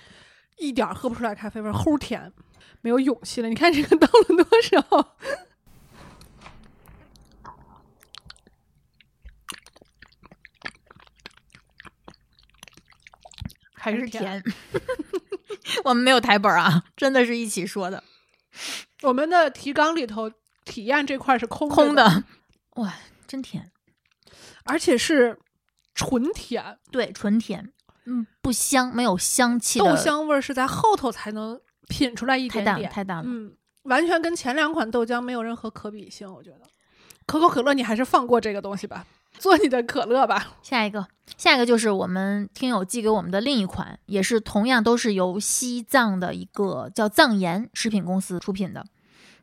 [0.60, 2.32] 一点儿喝不出来咖啡味儿，齁甜，
[2.82, 3.48] 没有勇气了。
[3.48, 5.16] 你看这个 倒了多少？
[13.72, 14.44] 还还是是甜。
[15.84, 18.04] 我们没有台本啊，真的是一起说的，
[19.02, 20.30] 我们的提纲里头
[20.64, 22.24] 体验这块是空着空，的。
[22.76, 22.94] 哇，
[23.26, 23.72] 真甜，
[24.64, 25.38] 而且是
[25.94, 27.72] 纯甜，对，纯甜，
[28.06, 32.92] 嗯，不香，没有香气豆香味儿是在后头才能品出来一太淡了，点点。
[32.92, 33.24] 太淡了。
[33.26, 36.60] 嗯，完全跟前两款豆浆没有任何可比性，我觉得。
[37.26, 39.06] 可口可乐，你还是放过这个东西吧，
[39.38, 40.54] 做你的可乐吧。
[40.62, 48.84] 下一个，下一个就是我们听友寄给我们的另一款，也是同样都是由西藏的一个叫藏盐食品公司出品的，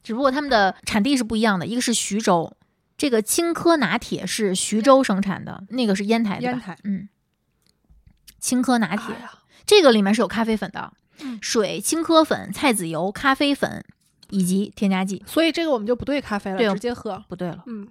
[0.03, 2.57] 只不过他们的产地是不一样的，一个是徐州，
[2.97, 7.07] 这个青稞拿铁是徐州生产的，那个是烟台的吧，烟台嗯，
[8.39, 9.29] 青稞拿铁、哎，
[9.65, 13.83] 这个里面是有咖啡粉的，嗯水、青稞粉、菜籽油、咖啡粉
[14.29, 15.23] 以及添加剂。
[15.27, 17.23] 所以这个我们就不兑咖啡了，对直接喝。
[17.27, 17.87] 不对了，嗯，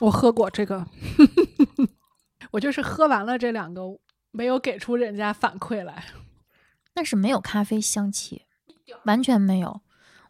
[0.00, 0.86] 我喝过这个，
[2.52, 3.82] 我就是喝完了这两个，
[4.30, 6.04] 没有给出人家反馈来。
[6.94, 8.42] 但是没有咖啡香气，
[9.04, 9.80] 完全没有。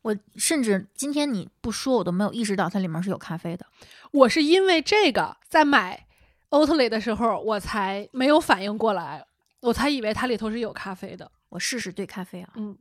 [0.03, 3.67] 我甚至今天你不说，我都没有意识到它里面是有咖啡的。
[4.13, 6.06] 我是因为这个在买
[6.51, 9.27] Oatly 的时候，我才没有反应过来，
[9.61, 11.31] 我才以为它里头是有咖啡的。
[11.49, 12.79] 我试试兑咖啡啊，嗯，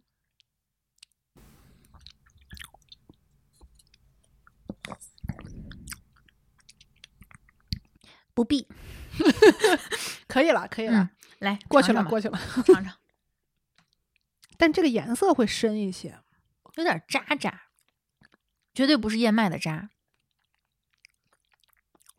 [8.34, 8.68] 不必。
[10.28, 11.09] 可以了，可以了，嗯，
[11.39, 12.38] 来过去了，过去了。
[12.66, 12.97] 尝尝，
[14.57, 16.20] 但这个颜色会深一些。
[16.76, 17.68] 有点渣渣，
[18.74, 19.89] 绝对不是燕麦的渣。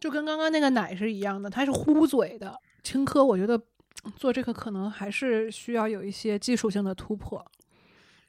[0.07, 2.57] 就跟刚刚那个奶是一样的，它是糊嘴的。
[2.85, 3.57] 青稞，我觉得
[4.05, 7.45] 嗯做这个可能还是需要有一些技术性的突破。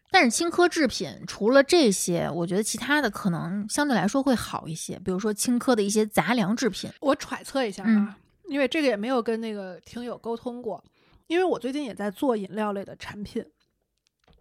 [0.10, 6.90] 但是青稞制品除了这些，我觉得其他的可能相对来说会好一些，比如说青稞的一些杂粮制品。
[7.00, 8.16] 我揣测一下啊，嗯
[8.46, 10.84] 因为这个也没有跟那个听友沟通过，
[11.28, 13.46] 因为我最近也在做饮料类的产品，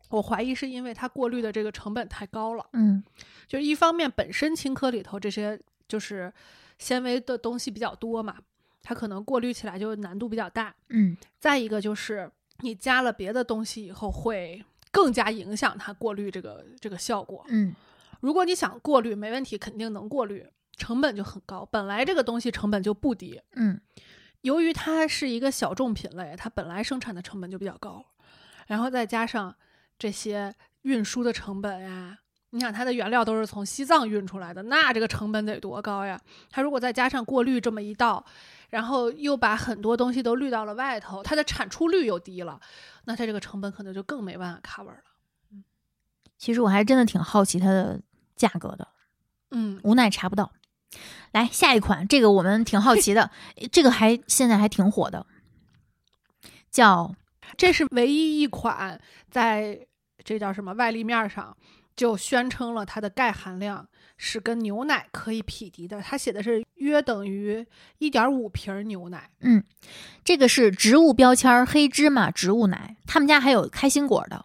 [0.08, 2.64] 我怀疑是因为它过滤的这个成本太高了。
[2.72, 3.04] 嗯
[3.46, 6.32] 就一方面本身青稞里头这些就是
[6.78, 8.36] 纤维的东西比较多嘛，
[8.82, 10.74] 它可能过滤起来就难度比较大。
[10.88, 17.44] 嗯，再一个就是你加了别的东西以后，会更加影响它过滤这个这个效果。
[17.48, 17.74] 嗯，
[18.20, 20.46] 如果你想过滤，没问题，肯定能过滤，
[20.76, 21.66] 成本就很高。
[21.70, 23.80] 本来这个东西成本就不低，嗯，
[24.42, 28.04] 由于它是一个小众品类，它本来生产的成本就比较高，
[28.66, 29.54] 然后再加上
[29.98, 32.18] 这些运输的成本呀，
[32.56, 36.18] 你想它的原料都是从西藏运出来的，那这个成本得多高呀？
[36.50, 38.24] 它如果再加上过滤这么一道，
[38.70, 42.58] 然后又把很多东西都滤到了外头，它的产出率又低了，
[43.04, 45.62] 那它这个成本可能就更没办法 cover 了。
[46.38, 48.00] 其实我还真的挺好奇它的
[48.34, 48.88] 价格的，
[49.50, 50.52] 嗯，无奈查不到。
[51.32, 53.30] 来下一款，这个我们挺好奇的，
[53.70, 55.26] 这个还现在还挺火的，
[56.70, 57.14] 叫
[57.56, 58.98] 这是唯一一款
[59.30, 59.86] 在
[60.24, 61.56] 这叫什么外立面上
[61.96, 63.88] 就宣称了它的钙含量
[64.18, 66.00] 是跟牛奶可以匹敌的。
[66.02, 67.66] 它写的是约等于
[67.98, 69.30] 一点五瓶牛奶。
[69.40, 69.64] 嗯
[70.22, 74.44] 这个是植物标签儿黑芝麻植物奶，他们家还有开心果的，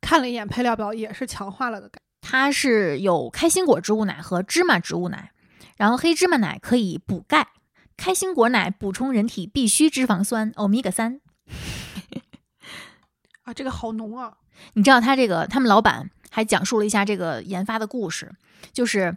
[0.00, 2.00] 看了一眼配料表，也是强化了的钙。
[2.20, 5.32] 它是有开心果植物奶和芝麻植物奶，
[5.76, 7.48] 然后黑芝麻奶可以补钙，
[7.96, 11.20] 开心果奶补充人体必需脂肪酸欧米伽三。
[13.44, 14.34] 啊，这个好浓啊！
[14.74, 18.32] 你知道他这个，他们老板还讲述了一下这个研发的故事，
[18.72, 19.14] 就是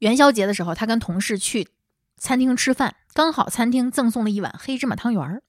[0.00, 1.68] 元宵节的时候，他跟同事去
[2.18, 5.42] 餐厅吃饭，刚好餐厅赠送了一碗黑芝麻汤圆儿。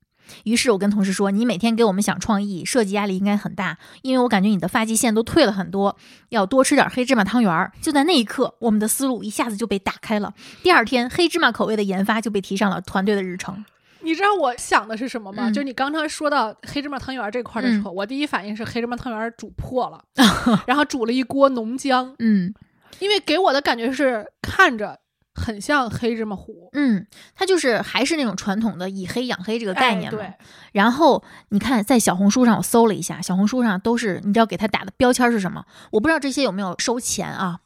[0.43, 5.97] 于是我跟同事说：“你每天给我们想创意，设计压力应该很大，因为我感觉你的发际线都退了很多，
[6.29, 10.31] 要多吃点黑芝麻汤圆儿。”就在那一刻，我们的思路一下子就被打开了。
[10.61, 13.65] 第二天，黑芝麻口味的研发就被提上了团队的日程。
[14.01, 15.49] 你知道我想的是什么吗？
[15.49, 20.03] 嗯就是你刚刚说到黑芝麻汤圆儿这块儿的时候，我第一反应是黑芝麻汤圆儿煮破了，
[20.65, 22.53] 然后煮了一锅浓浆，嗯
[22.99, 24.99] 因为给我的感觉是看着
[25.35, 30.19] 很像黑芝麻糊嗯，它就是还是那种传统的以黑养黑这个概念嘛。
[30.21, 30.37] 哎、
[30.73, 35.63] 然后你看，在小红书上我搜了一下，小红书上都是你知道给它打的标签是什么？
[35.91, 37.59] 我不知道这些有没有收钱啊？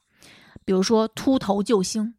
[0.66, 2.14] 比如说秃头救星，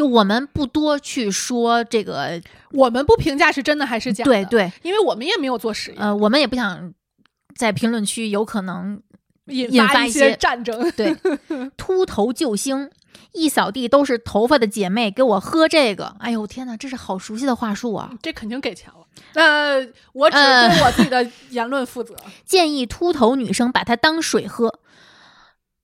[0.00, 2.40] 就我们不多去说这个，
[2.70, 6.94] 我们不评价是真的还是假的，对，对，因为我们也没有做实验，呃，我们也不想
[7.54, 8.98] 在评论区有可能
[9.48, 10.90] 引引发一一些些战争。
[10.92, 11.14] 对
[11.76, 12.90] 秃头救星。
[13.32, 16.16] 一扫地都是头发的姐妹，给我喝这个！
[16.18, 18.10] 哎呦天哪，这是好熟悉的话术啊！
[18.20, 19.06] 这肯定给钱了。
[19.34, 22.16] 那、我只呃对我自己的言论负责。
[22.44, 24.80] 建议秃头女生把它当水喝，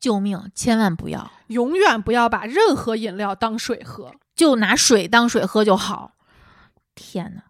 [0.07, 0.53] 救命！
[0.55, 4.15] 千万不要，永远不要把任何饮料当水喝。
[4.37, 6.13] 就拿水当水喝就好。
[6.95, 7.43] 天哪，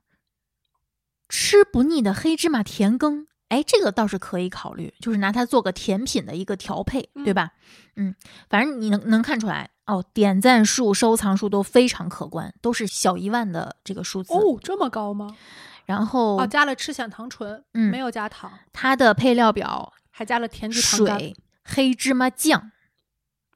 [1.28, 7.50] 吃不腻的黑芝麻甜羹，哎，这个倒是可以考虑，就是拿它做个甜品的一个调配，对吧？
[7.96, 8.14] 嗯，
[8.48, 14.32] 反正你能能看出来哦，点赞数、收藏数都非常可观，都是小一万的这个数字。
[14.32, 15.36] 哦，这么高吗？
[15.84, 21.18] 然后、哦，加了赤藓糖醇，嗯没有加糖，它的配料表还加了甜菊糖苷。
[21.18, 21.36] 水、
[21.66, 22.70] 黑芝麻酱、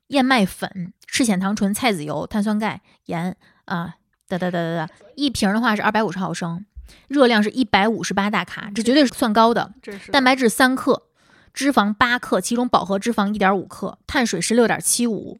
[0.09, 3.37] 燕麦粉、赤藓糖醇、菜籽油、碳酸钙、盐
[3.67, 3.95] 啊，
[4.27, 6.67] 哒哒哒哒哒，一瓶的话是二百五十毫升，
[7.07, 9.73] 热量是一百五十八大卡，这绝对是算高的。
[10.11, 11.09] 蛋白质三克，
[11.55, 15.39] 脂肪八克，其中饱和脂肪一点五克，碳水十六点七五，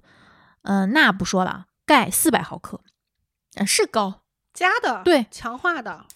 [0.63, 2.81] 嗯，那不说了，钙四百毫克，
[3.57, 4.23] 呃，是高。
[4.53, 6.07] 加的，对，强化的，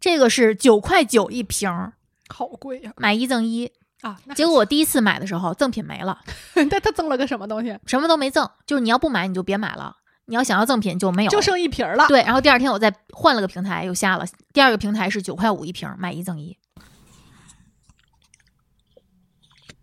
[0.00, 1.94] 这个是九块九一瓶儿，
[2.28, 3.72] 好贵呀、买一赠一。
[4.04, 4.20] 啊！
[4.34, 6.20] 结果我第一次买的时候，赠品没了。
[6.70, 7.78] 他他赠了个什么东西？
[7.86, 9.96] 什么都没赠，就是你要不买你就别买了，
[10.26, 12.06] 你要想要赠品就没有，就剩一瓶儿了。
[12.06, 12.22] 对。
[12.22, 16.58] 然后第二天我再换了个平台，又下了第二个平台是九块五一瓶，买一赠一。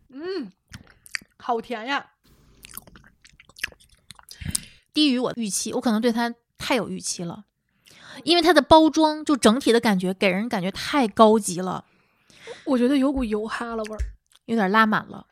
[0.10, 0.52] 嗯，
[1.38, 2.12] 好甜呀！
[4.94, 7.46] 低于我预期，我可能对它太有预期了，
[8.24, 11.86] 因为它的包装就整体的感觉给人感觉太高级了，
[12.72, 14.00] 我觉得有股油哈喇味儿。
[14.46, 15.28] 有点拉满了。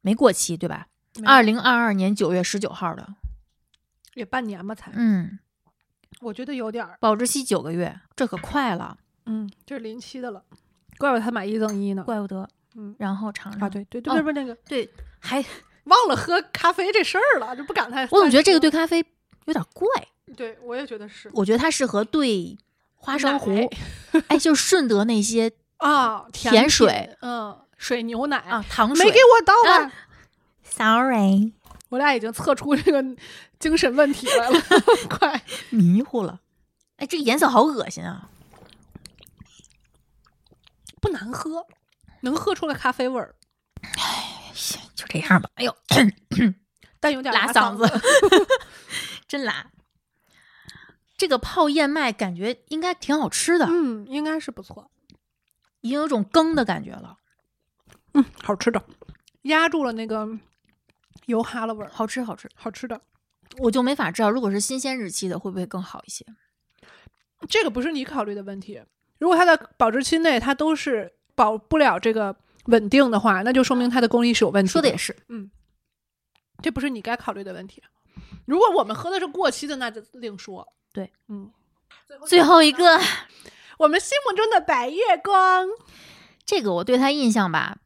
[0.00, 0.88] 没过期对吧？
[1.24, 3.14] 二零二二年九月十九号的，
[4.14, 5.38] 也半年吧才，嗯，
[6.20, 6.98] 我觉得有点儿。
[7.00, 10.44] 保质期九个月，这可快了，嗯，这是临期的了，
[10.98, 12.02] 怪不得他买一赠一呢。
[12.02, 12.48] 怪不得。
[12.76, 15.42] 嗯然后尝尝啊，对对对，是不是那个，对，还
[15.84, 18.02] 忘了喝咖啡这事儿了，就不敢太。
[18.06, 18.98] 我总觉得这个对兑咖啡
[19.44, 19.86] 有点怪。
[20.36, 22.58] 对，我也觉得是我觉得它适合兑
[22.94, 23.68] 花生糊奶，
[24.26, 29.04] 哎，就是顺德那些啊，甜品水，嗯，水牛奶啊糖水。
[29.06, 29.84] 没给我倒吧？
[29.84, 29.92] 啊
[30.62, 31.52] Sorry，
[31.90, 33.02] 我俩已经测出这个
[33.58, 34.60] 精神问题来了，
[35.08, 35.42] 快！
[35.70, 36.40] 迷糊了。
[36.96, 38.28] 哎，这个颜色好恶心啊！
[41.00, 41.66] 不难喝，
[42.22, 43.34] 能喝出来咖啡味儿，
[44.94, 45.50] 就这样吧。
[45.56, 45.76] 哎呦，
[46.98, 48.00] 但有点拉嗓嗓子，
[49.28, 49.66] 真拉。
[51.16, 54.90] 这个泡燕麦感觉应该挺好吃的，嗯，应该是不错，
[55.84, 57.18] 已经有种羹的感觉了，
[58.14, 58.82] 嗯，好吃的，
[59.42, 60.26] 压住了那个
[61.26, 62.48] 油哈喇味儿，好吃好吃。
[62.54, 62.98] 好吃的。
[63.58, 66.24] 我就没法知道，如果是新鲜日期的，会不会更好一些？
[67.50, 68.82] 这个不是你考虑的问题。
[69.18, 75.50] 如果它的保质期内它都是保不了这个稳定的话，那就说明它的工艺是有问题说的也是，嗯
[76.62, 77.82] 这不是你该考虑的问题。
[78.46, 80.66] 如果我们喝的是过期的，那就另说。
[80.94, 81.52] 对，嗯，
[82.26, 82.98] 最后一个，
[83.78, 85.66] 我们心目中的白月光，
[86.46, 87.76] 这个我对他印象吧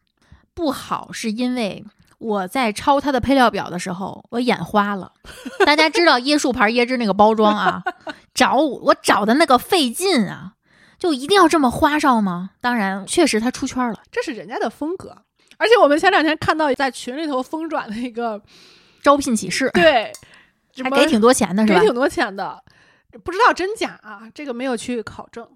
[0.55, 1.84] 不好，是因为
[2.18, 5.12] 我在抄他的配料表的时候，我眼花了。
[5.64, 7.82] 大家知道椰树牌椰汁那个包装啊，
[8.34, 10.55] 找我我找的那个费劲啊，
[10.99, 12.51] 就一定要这么花哨吗？
[12.61, 15.16] 当然，确实他出圈了，这是人家的风格。
[15.57, 18.41] 而且我们前两天看到在群里头疯转的一个，
[19.03, 20.12] 招聘启事，对，
[20.84, 21.80] 还给挺多钱的是吧？
[21.80, 22.62] 给挺多钱的，
[23.24, 25.49] 不知道真假啊，这个没有去考证。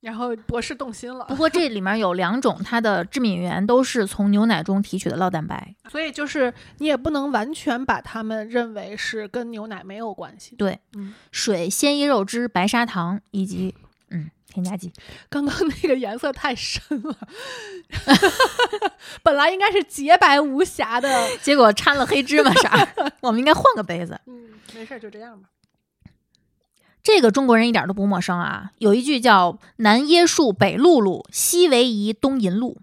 [0.00, 10.56] 然后博士动心了，不过这里面有两种，它的致敏源都是从牛奶中提取的酪蛋白，所以就是你也不能完全把它们认为是跟牛奶没有关系。
[10.56, 13.74] 对，嗯，水、鲜椰肉汁、白砂糖以及
[14.08, 14.90] 嗯添加剂。
[15.28, 17.16] 刚刚那个颜色太深了，
[19.22, 22.68] 本来应该是洁白无瑕的，结果掺了黑芝麻色。
[23.20, 24.18] 我们应该换个杯子。
[24.26, 25.48] 嗯，没事，就这样吧。
[27.02, 28.72] 这个中国人一点都不陌生啊！
[28.78, 32.76] 有一句叫“南椰树，北露露，西为宜，东银露”，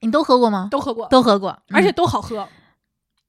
[0.00, 0.68] 你都喝过吗？
[0.70, 2.46] 都喝过，都喝过，而且嗯都好喝，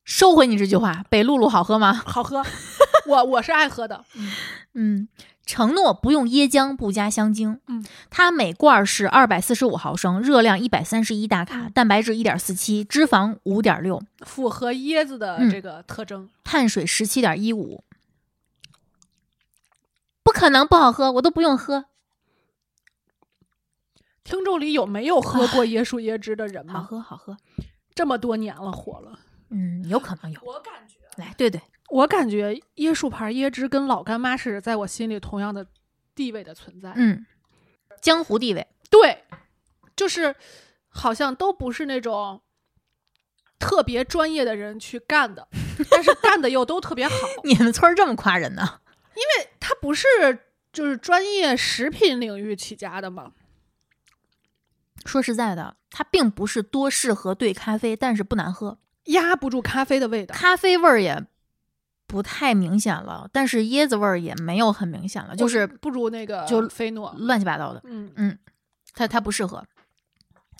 [0.04, 1.94] 收回你这句话，北露露好喝吗？
[1.94, 2.44] 好喝。
[3.08, 4.04] 我我是爱喝的，
[4.74, 5.08] 嗯，
[5.46, 7.60] 承诺不用椰浆，不加香精。
[7.68, 16.28] 嗯，它每罐是二百四十五毫升，热量一百三十一大卡，嗯蛋白质一点四七，脂肪五点六，符合椰子的嗯这个特征。
[16.44, 17.84] 碳水十七点一五。
[20.26, 21.86] 不可能不好喝，我都不用喝，
[24.24, 26.74] 听众里有没有喝过椰树椰汁的人吗？
[26.74, 27.38] 好喝好喝。
[27.94, 29.20] 这么多年了，火了。
[29.52, 30.42] 嗯，有可能有。
[30.44, 35.68] 我感觉，来，对对，我感觉椰树牌椰汁跟老干妈是在我心里同样的
[36.16, 36.92] 地位的存在。
[36.96, 37.24] 嗯，
[38.02, 38.68] 江湖地位。
[38.90, 39.26] 对，
[39.96, 40.36] 就是
[40.88, 42.42] 好像都不是那种
[43.60, 45.48] 特别专业的人去干的，
[45.92, 47.16] 但是干的又都特别好。
[47.46, 48.82] 你们村儿这么夸人呢？
[49.60, 50.08] 他不是
[50.72, 53.32] 就是专业食品领域起家的嘛？
[55.06, 60.34] 说实在的，它并不是多适合兑咖啡，但是不难喝，压不住咖啡的味道。
[60.34, 61.26] 咖啡味儿也
[62.08, 67.14] 不太明显了，但是椰子味儿也没有很明显了，就是不如那个就菲诺。
[67.20, 67.82] 乱七八糟的。
[67.86, 68.40] 嗯，嗯，
[68.94, 69.64] 它它不适合。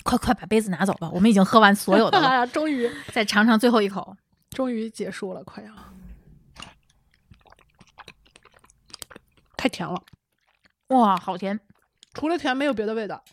[0.04, 4.16] 快快把杯子拿走吧，我们已经喝完所有的了，啊， 终于再尝尝最后一口。
[4.52, 5.74] 终于结束了，快要。
[9.66, 10.00] 太甜了，
[10.90, 11.60] 哇，好甜，
[12.14, 13.24] 除了甜没有别的味道。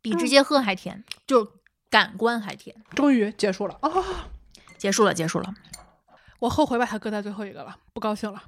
[0.00, 1.50] 比直接喝还甜，就
[1.90, 2.76] 感官还甜。
[2.94, 3.90] 终于结束了啊！
[4.78, 5.52] 结束了，结束了。
[6.38, 8.40] 我后悔把它搁在最后一个了，不高兴了，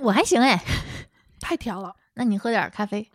[0.00, 0.60] 我还行哎，
[1.38, 1.94] 太甜了。
[2.14, 3.08] 那你喝点咖啡，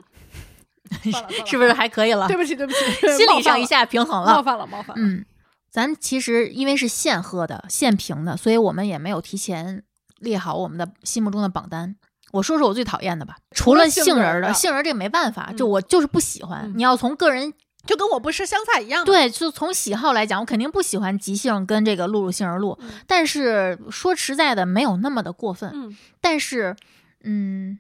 [1.45, 2.25] 是不是还可以了？
[2.29, 2.79] 对不起，对不起，
[3.17, 4.35] 心理上一下平衡了。
[4.35, 5.03] 冒犯了，冒犯了。
[5.05, 5.25] 嗯，
[5.69, 9.83] 咱其实因为是现喝的、现评的，所以我们也没有提前
[10.19, 11.97] 列好我们的心目中的榜单。
[12.31, 16.63] 我说说我最讨厌的吧，除了杏杏仁儿的，杏仁儿这个没办法，嗯就我就是不喜欢。
[16.65, 17.53] 嗯你要从个人
[17.85, 19.03] 就跟我不吃香菜一样。
[19.05, 25.71] 对，就从喜好来讲，我肯定不喜欢即兴跟这个露露杏仁露，嗯但是说实在的，没有那么的过分。
[25.73, 26.75] 嗯，但是，
[27.23, 27.79] 嗯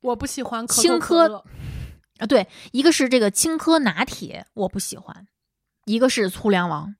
[0.00, 1.42] 我不喜欢青稞
[2.18, 5.24] 啊，对，一个是这个青稞拿铁，我不喜欢；
[5.86, 6.94] 一个是粗粮王。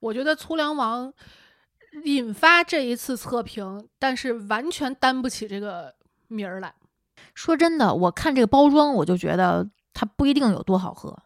[0.00, 1.12] 我觉得粗粮王
[2.04, 5.94] 引发这一次测评，但是完全担不起这个
[6.28, 6.72] 名儿来。
[7.34, 11.22] 说真的，我看这个包装，我就觉得它不一定有多好喝。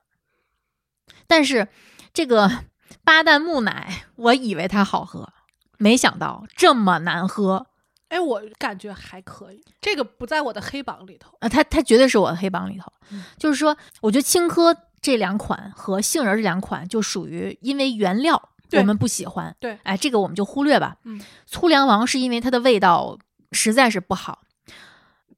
[1.27, 1.69] 但是
[2.13, 2.51] 这个
[3.05, 5.33] 巴旦木奶，我以为它好喝，
[5.79, 7.67] 没想到这么难喝
[8.09, 11.37] 哎，我感觉还可以，这个不在我的黑榜里头。
[11.41, 11.49] 啊！
[11.49, 12.93] 它它绝对是我的黑榜里头。
[13.11, 20.97] 嗯就是说，我觉得青稞这两款和杏仁这两款就属于因为原料对我们不喜欢，对哎，这个我们就忽略吧。
[21.05, 23.19] 嗯，粗粮王是因为它的味道
[23.53, 24.41] 实在是不好，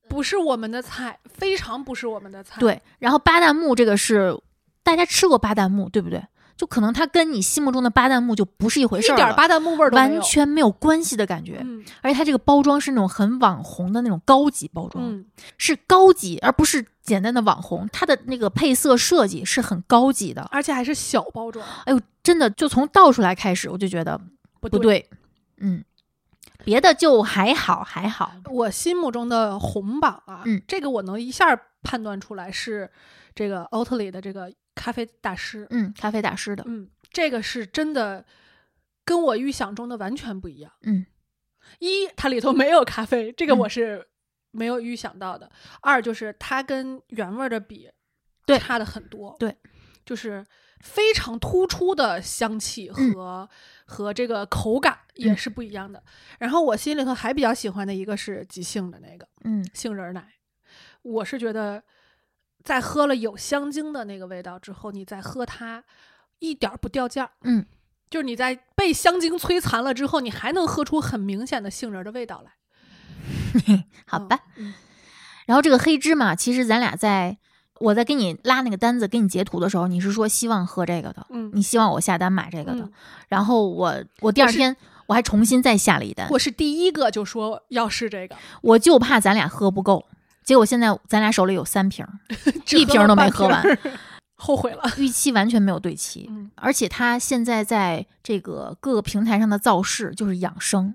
[0.09, 4.39] 不是我们的菜，非常不是我们的菜。，对，然后巴旦木这个是
[4.83, 6.25] 大家吃过巴旦木，对不对？
[6.57, 9.91] 就可能它跟你心目中的巴旦木就不是一回事儿一，点巴旦木味儿。
[9.91, 11.59] 完全没有关系的感觉。
[11.63, 15.27] 嗯而且它这个包装是那种很网红的那种高级包装，嗯，
[15.59, 17.87] 是高级而不是简单的网红。
[17.93, 20.49] 它的那个配色设计是很高级的。
[20.51, 24.21] 而且还是小包装，哎呦，真的就从倒出来开始，我就觉得
[24.61, 25.09] 不不对。
[25.59, 25.85] 嗯，
[26.65, 28.33] 别的就还好还好。
[28.47, 32.91] 我心目中的红榜啊，嗯这个我能一下判断出来是
[33.33, 35.69] 这个奥特里的这个咖啡大师。
[35.71, 38.27] 嗯，咖啡大师的，嗯，这个是真的
[39.05, 40.73] 跟我预想中的完全不一样。
[40.83, 41.07] 嗯
[41.79, 44.05] 一，它里头没有咖啡，这个嗯我是
[44.51, 45.49] 没有预想到的；
[45.81, 47.89] 二就是它跟原味儿的比，
[48.45, 49.37] 对差的很多。
[49.39, 49.57] 对，
[50.05, 50.45] 就是
[50.81, 53.49] 非常突出的香气和、
[53.85, 56.03] 和这个口感也嗯是不一样的。
[56.39, 60.35] 然后我心里头还比较喜欢的一个是即兴的那个嗯杏仁奶，
[61.03, 61.83] 我是觉得
[62.63, 65.85] 在喝了有香精的那个味道之后，你再喝它
[66.39, 67.31] 一点儿不掉价儿。
[67.43, 67.65] 嗯，
[68.11, 72.53] 就是你在被香精摧残了之后，你还能喝出很明显的杏仁的味道来。
[74.07, 74.41] 好吧。
[74.57, 74.75] 嗯，
[75.47, 77.39] 然后这个黑芝麻，其实咱俩在
[77.81, 82.81] 我在给你拉那个单子、给你截图的时候，你是说希望喝这个的，嗯，你希望我下单买这个的。
[82.81, 82.93] 嗯
[83.29, 90.07] 然后我我第二天我还重新再下了一单，我是第一个就说要试这个，我就怕咱俩喝不够。
[90.45, 92.13] 结果现在咱俩手里有三瓶儿，
[92.79, 93.65] 一瓶儿都没喝完，
[94.37, 94.83] 后悔了。
[94.97, 96.27] 预期完全没有对齐。
[96.31, 100.95] 嗯，而且它现在在这个各个平台上的造势就是养生，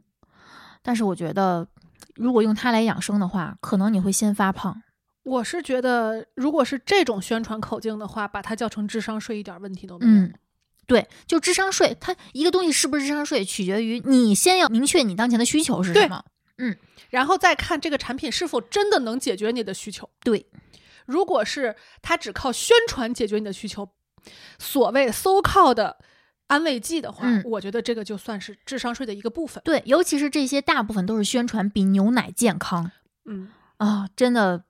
[0.81, 1.67] 但是我觉得
[2.15, 4.81] 如果用它来养生的话，可能你会先发胖。
[5.23, 10.11] 我是觉得，如果是这种宣传口径的话，把它叫成智商税一点问题都没有。
[10.11, 10.33] 嗯，
[10.87, 16.23] 对，就智商税，它一个东西是不是智商税，取决于你先要明确你当前的需求是什么，
[16.57, 16.75] 嗯。
[17.11, 20.09] 然后再看这个产品是否真的能解决你的需求。
[20.23, 20.45] 对，
[21.05, 23.89] 如果是它只靠宣传解决你的需求，
[24.57, 25.97] 所谓 so called 的
[26.47, 29.61] 安慰剂的话，嗯我觉得这个就算是智商税的一个部分。
[29.65, 32.89] 对，尤其是这些大部分都是宣传比牛奶健康
[33.25, 34.63] 嗯，啊，真的，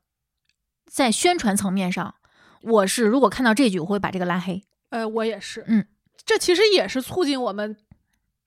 [0.91, 2.15] 在宣传层面上，
[2.61, 4.61] 我是如果看到这句，我会把这个拉黑。
[4.89, 5.63] 呃，我也是。
[5.67, 5.85] 嗯，
[6.25, 7.77] 这其实也是促进我们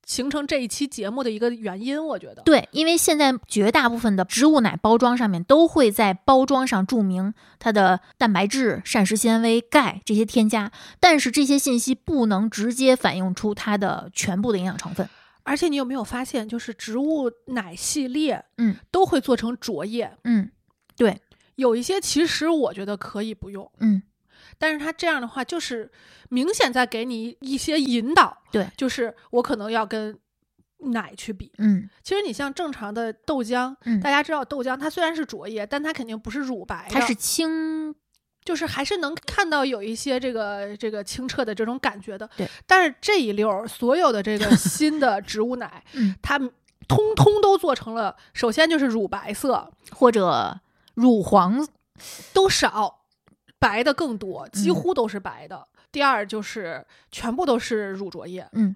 [0.04, 2.42] 形成这一期节目的一个原因，我觉得。
[2.42, 10.70] 对，因为现在绝大部分的植物奶包装上面都会在包装上注明它的蛋白质、膳食纤维、钙这些添加，
[11.00, 15.08] 但是这些信息不能直接反映出它的全部的营养成分。
[15.44, 20.50] 而且你有没有发现，就是植物奶系列，嗯，都会做成浊液，嗯，
[20.96, 21.20] 对，
[21.56, 24.02] 有一些其实我觉得可以不用，嗯，
[24.58, 25.90] 但是它这样的话，就是
[26.28, 30.18] 明显在给你一些引导，对就是我可能要跟
[30.78, 31.52] 奶去比。
[31.58, 37.94] 嗯其实你像正常的豆浆，嗯大家知道豆浆它虽然是浊液，但它肯定不是乳白，它是清，
[38.44, 42.28] 就是还是能看到有一些这个这个清澈的这种感觉的。
[42.36, 46.38] 对，但是这一溜儿所有的这个新的植物奶， 嗯，它
[46.86, 50.60] 通通都做成了，首先就是乳白色，或者
[50.94, 51.66] 乳黄，
[52.32, 53.00] 都少，
[53.58, 55.66] 白的更多，几嗯乎都是白的。
[55.92, 58.74] 第二就是全部都是乳浊液，嗯，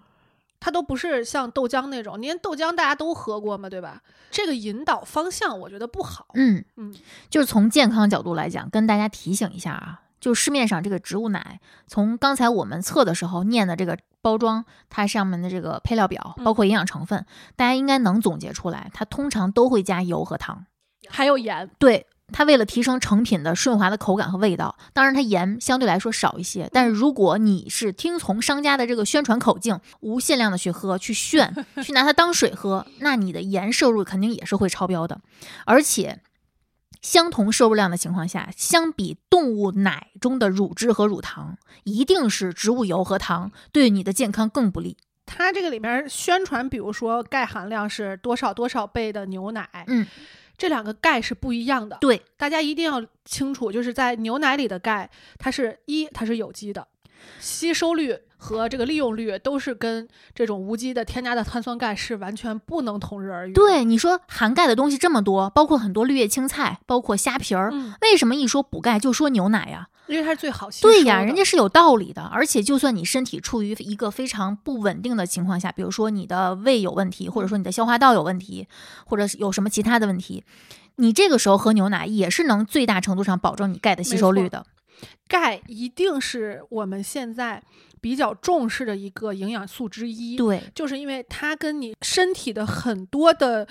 [0.60, 4.02] 它都不是像豆浆那种，您豆浆大家都喝过嘛，对吧？
[4.30, 6.28] 这个引导方向我觉得不好。
[6.34, 6.94] 嗯，嗯
[7.28, 20.66] 就是从健康角度来讲，跟大家提醒一下啊，就市面上这个植物奶，从刚才我们测的时候念的这个包装，它上面的这个配料表，嗯包括营养成分，大家应该能总结出来，它通常都会加油和糖。
[21.08, 26.68] 还有盐，对，它为了提升成品的顺滑的口感和味道，当然它盐相对来说少一些。
[26.72, 31.54] 但是如果你是听从商家的这个宣传口径，无限量的去喝、去炫、
[31.84, 35.20] 去拿它当水喝，那你的盐摄入肯定也是会超标的。
[35.64, 36.20] 而且，
[37.00, 44.96] 相同摄入量的情况下，相比动物奶中的乳汁和乳糖，一定是植物油和糖对你的健康更不利。
[45.24, 50.06] 它这个里面宣传，比如说钙含量是多少多少倍的牛奶，嗯，
[50.58, 51.96] 这两个钙是不一样的。
[52.00, 56.86] 对，大家一定要清楚，就是在牛奶里的钙，它是一它是有机的，
[57.40, 63.52] 吸收率和这个利用率都是跟这种无机的添加的碳酸钙是完全不能同日而语。
[63.52, 69.88] 对，你说含钙的东西这么多，包括很多绿叶青菜，包括虾皮儿，嗯，为什么一说补钙就说牛奶呀？
[70.06, 70.94] 因为它是最好吸收的。
[70.94, 72.22] 对呀，人家是有道理的。
[72.22, 78.66] 而且，就算你身体处于一个非常不稳定的情况下，比如说你的胃有问题，或者说你的消化道有问题，
[79.04, 80.44] 或者有什么其他的问题，
[80.96, 84.64] 你这个时候喝牛奶也是能最大程度上保证你钙的吸收率的。
[85.26, 87.62] 钙一定是我们现在
[88.00, 93.66] 比较重视的一个营养素之一。，对，就是因为它跟你身体的很多的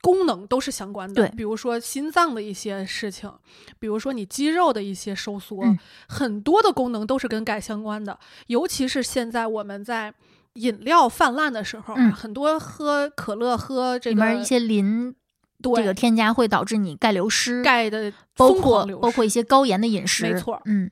[0.00, 1.14] 功能都是相关的。
[1.14, 3.30] 对比如说心脏的一些事情，
[3.78, 8.18] 比如说你肌肉的一些收缩，嗯很多的功能都是跟钙相关的。
[8.48, 10.12] 尤其是现在我们在
[10.54, 15.16] 饮料泛滥的时候啊，嗯很多喝可乐、喝这个里面一些磷对
[15.62, 20.24] 这个添加会导致你钙流失，钙的包括包括一些高盐的饮食。
[20.24, 20.90] 没错嗯，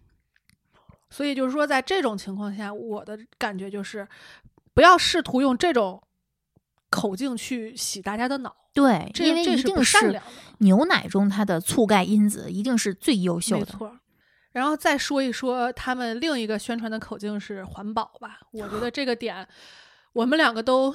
[1.11, 4.07] 所以就是说，在这种情况下，我的感觉就是，
[4.73, 6.03] 不要试图用这种
[6.89, 10.21] 口径去洗大家的脑，对，这因为一定是
[10.59, 13.61] 牛奶中它的促钙因子一定是最优秀的。
[13.61, 13.97] 没错。
[14.53, 19.47] 然后再说一说他们另一个宣传的口径是环保吧，我觉得这个点
[20.13, 20.93] 我们两个都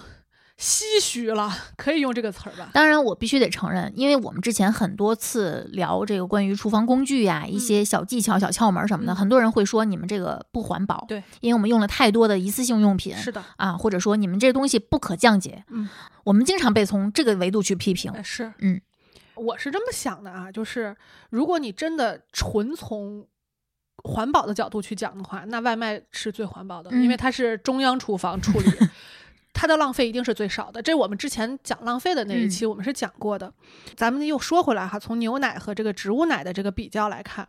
[0.57, 2.69] 唏嘘了，可以用这个词儿吧？
[2.73, 9.15] 当然，我必须得承认，因为我们之前很多次聊这个关于厨房工具呀、一些小技巧、小窍门什么的，嗯。
[9.15, 15.89] 很多人会说你们这个不环保，对，因为我们用了太多的一次性用品是的，啊，或者说你们这东西不可降解，嗯，
[16.23, 18.79] 我们经常被从这个维度去批评，呃是，嗯，
[19.35, 20.95] 我是这么想的啊，就是
[21.31, 23.27] 如果你真的纯从
[24.05, 27.17] 环保的角度去讲的话，那外卖是最环保的，因为嗯。
[27.17, 28.71] 它是中央厨房处理。
[29.55, 30.81] 它的浪费一定是最少的。
[30.81, 33.51] 这我们之前讲浪费的那一期我们是讲过的。
[33.95, 37.47] 咱们又说回来哈，从牛奶和这个植物奶的这个比较来看，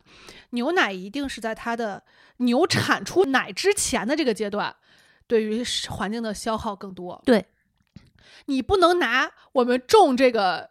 [0.50, 2.02] 牛奶一定是在它的
[2.38, 4.74] 牛产出奶之前的这个阶段，
[5.26, 7.20] 对于环境的消耗更多。
[7.26, 7.44] 对，
[8.46, 10.70] 你不能拿我们种这个。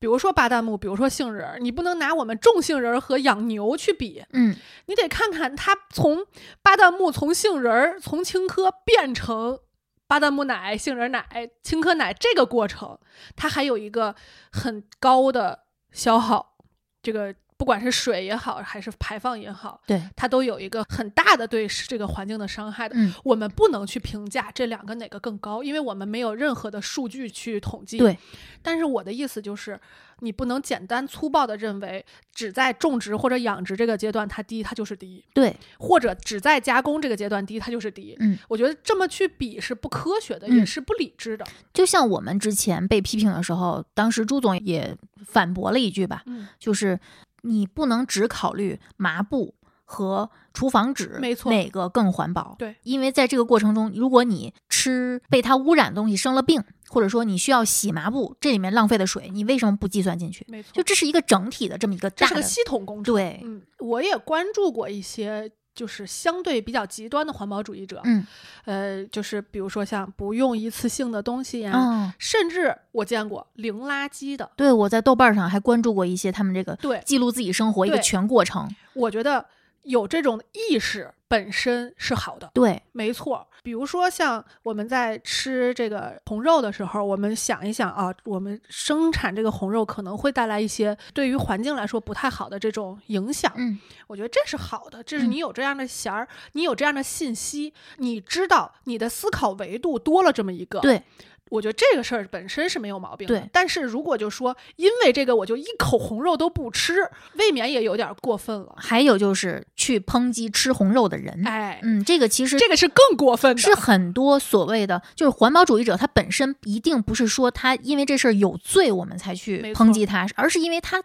[0.00, 4.54] 比如说巴旦木，比如说杏仁儿，你不能拿我们种杏仁儿和养牛去比，嗯，
[4.84, 6.26] 你得看看它从
[6.60, 9.60] 巴旦木、从杏仁儿、从青稞变成
[10.06, 12.98] 巴旦木奶、杏仁奶、青稞奶这个过程，
[13.36, 14.14] 它还有一个
[14.52, 16.56] 很高的消耗，
[17.02, 17.34] 这个。
[17.56, 22.96] 不管是水也好，还是排放也好，对它都有一个很大的对这个环境的伤害的。
[22.96, 27.96] 嗯，我们不能去评价这两个哪个更高，因为我们没有任何的数据去统计。
[27.98, 28.18] 对，
[28.60, 29.78] 但是我的意思就是，
[30.18, 35.24] 你不能简单粗暴的认为只在种植或者养殖这个阶段它低，它就是低。
[35.32, 38.16] 对，或者只在加工这个阶段低，它就是低。
[38.18, 41.46] 嗯，我觉得这么去比是不科学的，也是不理智的。
[41.72, 46.98] 就像我们之前被批评的时候，当时朱总也反驳了一句吧，嗯，就是。
[47.44, 52.56] 你不能只考虑麻布和厨房纸，没错，哪个更环保？
[52.58, 60.44] 对，因为在这个过程中，如果你吃被它污染的东西生了病，或者说你需要洗麻布，这里面浪费的水，你为什么不计算进去？
[60.48, 63.14] 没错，就这是一个整体的这么一个大的系统工程。
[63.14, 65.52] 对，嗯，我也关注过一些。
[65.74, 68.26] 就是相对比较极端的环保主义者，嗯，
[68.64, 74.50] 呃，就是比如说像不用一次性的东西呀，甚至我见过零垃圾的。
[74.56, 78.68] 对，我在豆瓣上还关注过一些他们这个对记录自己生活一个全过程。
[78.92, 79.44] 我觉得。
[79.84, 83.46] 有这种意识本身是好的，对，没错。
[83.62, 93.50] 比如说，像我们在吃这个红肉的时候，我们想一想啊，我们生产这个红肉可能会带来一些对于环境来说不太好的这种影响。
[93.56, 100.80] 嗯，我觉得这是好的，这是你有这样的弦儿，你有这样的信息，你知道你的思考维度多了这么一个。
[100.80, 101.02] 对。
[101.50, 103.48] 我觉得这个事儿本身是没有毛病的，对。
[103.52, 108.74] 但是如果就说因为这个我就一口红肉都不吃，未免也有点过分了。
[108.76, 121.02] 还有就是去抨击吃红肉的人，哎，嗯，这个其实这个是更过分的，是很多所谓的就是环保主义者，他本身一定不是说他因为这事儿有罪我们才去抨击他，而是因为他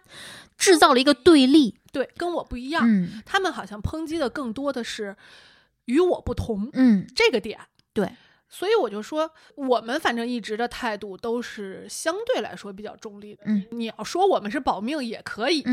[0.56, 2.82] 制造了一个对立，对，跟我不一样。
[2.84, 5.14] 嗯，他们好像抨击的更多的是
[5.84, 7.60] 与我不同，嗯，这个点，
[7.92, 8.10] 对。
[8.50, 13.42] 所以我就说，我们反正一直的态度都是相对来说比较中立的。
[13.46, 15.64] 嗯，你要说我们是保命也可以，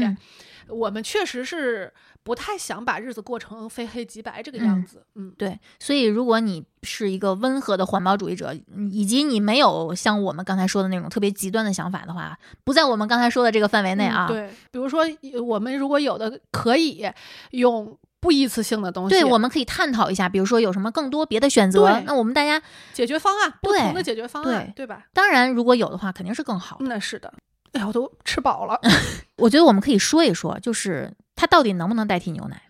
[0.68, 5.04] 我们确实是不太想把日子过成非黑即白这个样子。
[5.16, 5.60] 嗯，对。
[5.80, 8.54] 所以如果你是一个温和的环保主义者，
[8.92, 14.28] 以及你没有像我们刚才说的那种特别极端的想法的话，不在我们刚才说的这个范围内啊。
[14.28, 15.04] 对，比如说
[15.44, 17.04] 我们如果有的可以
[17.52, 17.98] 用。
[18.20, 22.62] 不一次性的东西，对，我们可以探讨一下，比如说有什么更多别的选择，那我们大家
[22.94, 25.06] 解决方案，不同的解决方案，对吧？
[25.14, 26.78] 当然，如果有的话，肯定是更好。
[26.82, 27.32] 那是的，
[27.74, 28.80] 哎呀，我都吃饱了。
[29.38, 32.62] 我觉得我们可以说一说，就是它到底能不能代替牛奶？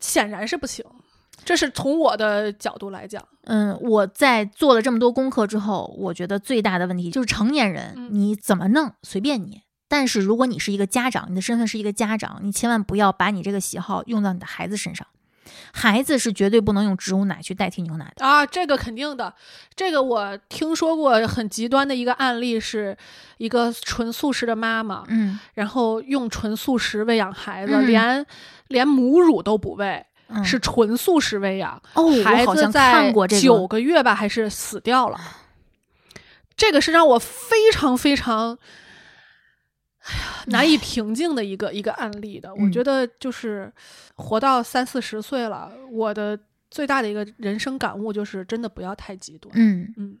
[0.00, 0.84] 显然是不行，
[1.44, 3.22] 这是从我的角度来讲。
[3.44, 9.62] 嗯，我在做了这么多功课之后，我觉得最大的问题就是成年人你怎么弄随便你。
[9.88, 15.06] 但是如果你是一个家长，你的身份是一个家长，你千万不要把你这个喜好用到你的孩子身上。
[15.72, 19.32] 孩子是绝对不能用植物奶去代替牛奶的啊，这个肯定的。
[19.76, 22.96] 这个我听说过很极端的一个案例，是
[23.38, 28.26] 一个纯素食的妈妈，嗯，然后用纯素食喂养孩子，连
[28.68, 30.04] 连母乳都不喂，
[30.42, 31.80] 是纯素食喂养。
[31.94, 35.18] 哦，孩子在九个月吧，还是死掉了。
[36.56, 38.58] 这个是让我非常非常。
[40.06, 43.72] 哎呀，难以平静的一个一个案例的，我觉得就是
[44.14, 46.38] 活到三四十岁了，我的
[46.70, 49.52] 最大的一个人生感悟就是真的不要太极端。
[49.56, 50.16] 嗯嗯，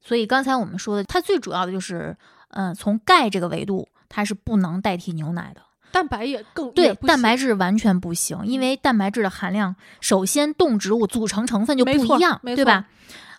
[0.00, 2.16] 所以刚才我们说的，它最主要的就是，
[2.50, 5.62] 嗯，从钙这个维度，它是不能代替牛奶的。
[5.90, 12.86] 蛋白也更对，蛋白质完全不行，因为蛋白质的含量，首先动植物组成成分就不一样，对吧？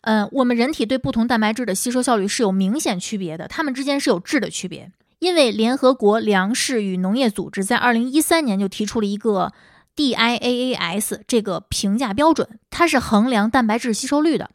[0.01, 4.91] 嗯，我们人体对不同蛋白质的吸收效率是有明显区别的，它们之间是有质的区别。
[5.19, 9.53] 因为联合国粮食与农业组织在二零一三年就提出了一个
[9.95, 14.49] DIAAS 这个评价标准，它是衡量蛋白质吸收率的。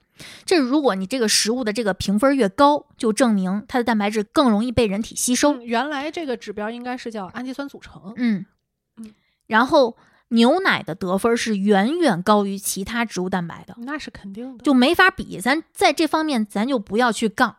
[0.45, 5.61] 这如果你这个食物的这个评分越高，就证明它的蛋白质更容易被人体吸收。
[5.61, 8.15] 原来这个指标应该是叫氨基酸组成。
[8.17, 8.47] 嗯
[8.97, 9.13] 嗯。
[9.47, 9.97] 然后
[10.29, 15.41] 牛奶的得分是远远高于其他植物蛋白的，那是肯定的，就没法比。
[15.41, 17.57] 咱在这方面咱就不要去杠，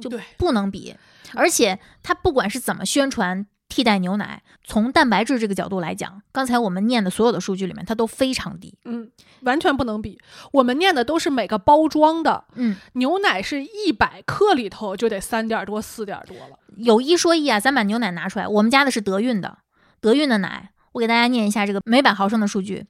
[0.00, 0.96] 就不能比。
[1.34, 8.78] 而且它不管是怎么宣传替代牛奶，从蛋白质这个角度来讲，刚才我们念的所有的数据里面，它都非常低。
[8.86, 9.10] 嗯，
[9.42, 10.18] 完全不能比。
[10.52, 16.58] 我们念的都是每个包装的，嗯，牛奶是一百克里头就得三点多、四点多了。
[16.76, 19.58] 有一说一啊，咱把牛奶拿出来，我们家的是德运的，
[20.00, 22.86] 德运的奶，我给大家念一下这个每百毫升的数据：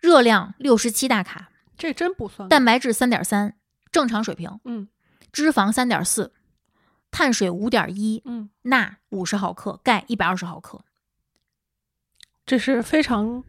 [0.00, 2.48] 热量六十七大卡，这真不算。
[2.48, 3.54] 蛋白质三点三，
[3.92, 4.88] 正常水平，嗯
[5.38, 6.32] 脂肪三点四，
[7.12, 10.80] 碳水五点一，嗯，钠五十毫克，钙一百二十毫克。
[12.44, 13.44] 这是非常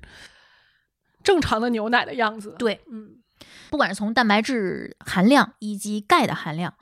[1.24, 3.24] 正常的牛奶的样子。，对，嗯，
[3.72, 6.76] 不管是从蛋白质含量以及钙的含量，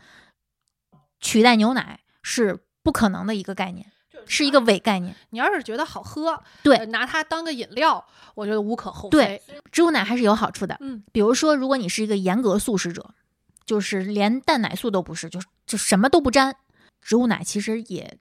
[1.22, 3.90] 取代牛奶是不可能的一个概念，
[4.26, 5.16] 是一个伪概念。
[5.30, 8.06] 你要是觉得好喝，对呃拿它当个饮料，
[8.36, 9.42] 我觉得无可厚非对。
[9.72, 13.16] 植物奶还是有好处的，嗯，比如说，如果你是一个严格素食者，
[13.68, 16.56] 就是连蛋奶素都不是，就就什么都不沾，
[17.02, 18.18] 植物奶其实也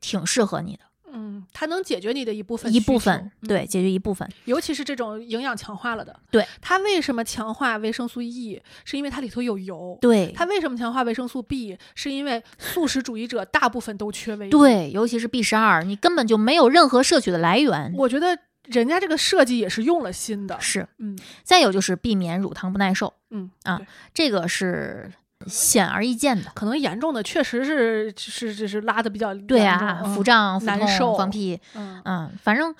[0.00, 0.80] 挺适合你的，
[1.12, 4.30] 嗯，它能解决你的一部分一部分，嗯对，解决一部分。
[4.44, 6.18] 尤其是这种营养强化了的。
[6.30, 8.62] 对，它为什么强化维生素 E？
[8.84, 9.98] 是因为它里头有油。
[10.00, 11.76] 对，它为什么强化维生素 B？
[11.96, 17.92] 是因为素食主义者大部分都缺维对，尤其是 B 十二，你根本就没有任何摄取的来源。
[17.96, 18.38] 我觉得
[18.68, 20.60] 人家这个设计也是用了心的。
[20.60, 23.80] 是，嗯再有就是避免乳糖不耐受，嗯啊
[24.14, 25.10] 这个是
[25.46, 26.50] 显而易见的。
[26.54, 32.74] 可能严重的确实是是是是拉的比较对啊，嗯腹胀、腹痛、难受放屁，嗯嗯，反正，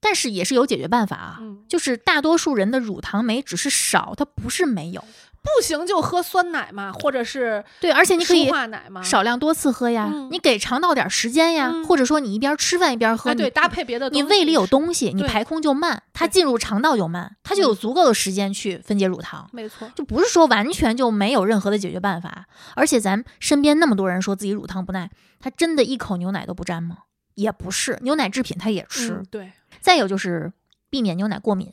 [0.00, 1.38] 但是也是有解决办法啊。
[1.40, 5.04] 嗯，就是大多数人的乳糖酶只是少，它不是没有。
[5.42, 10.28] 不行就喝酸奶嘛，或者是对，而且你可以化奶嘛，少量多次喝呀，嗯。
[10.30, 11.84] 你给肠道点时间呀，嗯。
[11.84, 19.48] 或者说你一边吃饭一边喝，哎对你搭配别的东西你胃里有东西，你排空就慢，它进入肠道就慢，它就有足够的时间去分解乳糖。
[19.52, 22.46] 没错，就不是说完全就没有任何的解决办法，
[22.76, 25.10] 而且咱身边那么多人说自己乳糖不耐，
[25.40, 26.98] 他真的一口牛奶都不沾吗？
[27.34, 29.14] 也不是，牛奶制品他也吃。
[29.14, 29.52] 嗯对。
[29.80, 30.52] 再有就是
[30.90, 31.72] 避免牛奶过敏，对，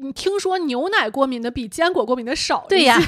[0.00, 2.66] 你听说牛奶过敏的比坚果过敏的少？
[2.68, 2.98] 对呀，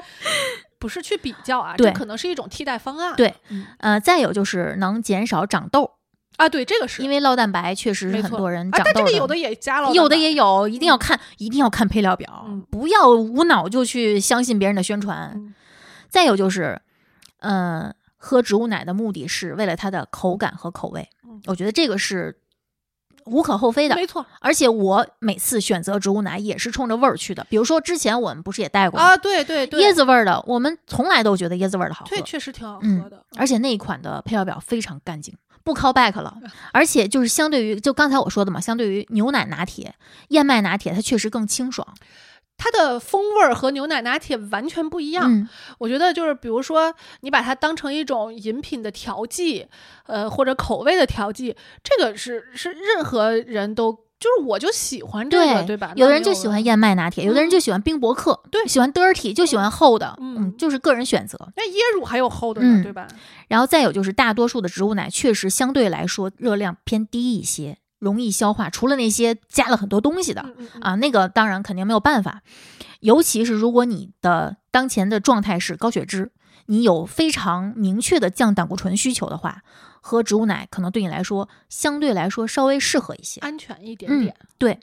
[0.78, 3.14] 不是去比较啊，这可能是一种替代方案。
[3.16, 5.90] 对嗯呃，再有就是能减少长痘，
[6.36, 8.92] 啊，对，这个是因为酪蛋白确实是很多人啊，长痘的。
[8.94, 15.32] 但这个有的也加了，有的也有，一定要看，一定要看配料表，嗯不要无脑就去相信别人的宣传。
[15.34, 15.54] 嗯
[16.08, 16.80] 再有就是，
[17.38, 22.36] 嗯、喝植物奶的目的是为了它的口感和口味，嗯我觉得这个是
[23.30, 23.94] 无可厚非的。
[23.94, 35.34] 没错而且我每次选择植物奶也是冲着味儿去的，比如说之前我们不是也带过吗啊，对对对，椰子味儿的，我们从来都觉得椰子味儿的好喝对，，确实挺好嗯喝的，而且那一款的配料表非常干净。
[35.62, 36.34] 不 call back 了，
[36.72, 39.94] 而且就是相对于就刚才我说的嘛，相对于牛奶拿铁、
[40.28, 41.86] 燕麦拿铁，它确实更清爽。
[42.62, 45.32] 它的风味儿和牛奶拿铁完全不一样。
[45.32, 49.66] 嗯，我觉得就是，比如说你把它当成一种饮品的调剂，
[50.06, 55.94] 呃，或者口味的调剂，这个是是任何人都就是我就喜欢这个，对吧？
[55.96, 61.38] 有的人就喜欢燕麦拿铁，有的人就喜欢冰博克，对喜欢 dirty，就喜欢厚的，嗯就是个人选择。
[61.56, 63.08] 那椰乳还有厚的呢，嗯对吧？
[63.48, 70.44] 然后再有就是大多数的植物奶确实相对来说热量偏低一些，容易消化，除了那些加了很多东西的。
[70.80, 72.42] 啊，那个当然肯定没有办法，
[72.98, 76.32] 尤其是如果你的当前的状态是高血脂，
[76.66, 79.62] 你有非常明确的降胆固醇需求的话，
[80.00, 83.40] 喝植物奶可能对你来说相对来说稍微适合一些。
[83.40, 84.36] 安全一点嗯点。
[84.56, 84.78] 对，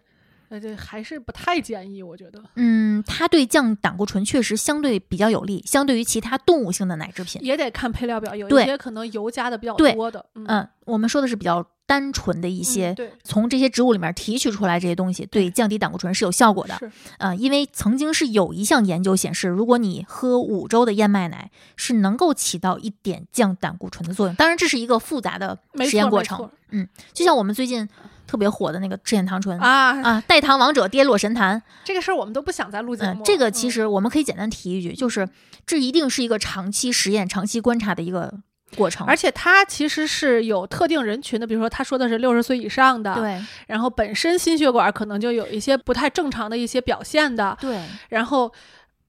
[0.50, 7.42] 呃，这还是不太建议，我觉得嗯，它对降胆固醇确实相对比较有利，相对于其他动物性的奶制品。
[7.44, 12.94] 也得看配料表，有一些可能油加的比较多的，嗯，嗯，我们说的是比较单纯的一一些。
[12.94, 16.76] 对从这些植物里面提取出来这些东西，对降低胆固醇是有效果的。
[16.80, 24.36] 是呃，因为曾经是有一项研究显示，如果你喝五周的燕麦奶，是能够起到一点降胆固醇的作用。
[24.36, 26.88] 当然，这是一个复杂的实验过程嗯。
[27.14, 27.88] 就像我们最近
[28.26, 31.62] 特别火的那个赤藓糖醇啊，啊，代糖王者跌落神坛。
[31.86, 33.26] 这个事儿我们都不想再录节嗯、目了。
[33.26, 35.30] 这个其嗯实我们可以简单提一句，就是
[35.66, 38.34] 这一定是一个长期实验、长期观察的一个
[38.76, 39.06] 过程。
[39.08, 48.52] 而且它其实是有特定人群的，比如说他说的是六十岁以上的，，对然后本身心血管可能就有一些不太正常的一些表现的，对，然后。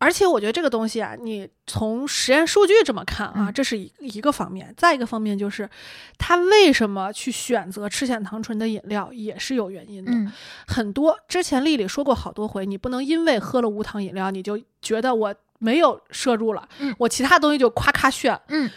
[0.00, 5.68] 而且我觉得这个东西啊，你从实验数据这么看啊，嗯这是一一个方面；再一个方面就是，
[6.16, 10.12] 他为什么去选择赤藓糖醇的饮料，也是有原因的。
[10.12, 10.32] 嗯，
[10.68, 18.40] 很多之前丽丽说过好多回，你不能因为喝了无糖饮料，你就觉得我没有摄入了，嗯我其他东西就夸咔炫。
[18.50, 18.70] 嗯，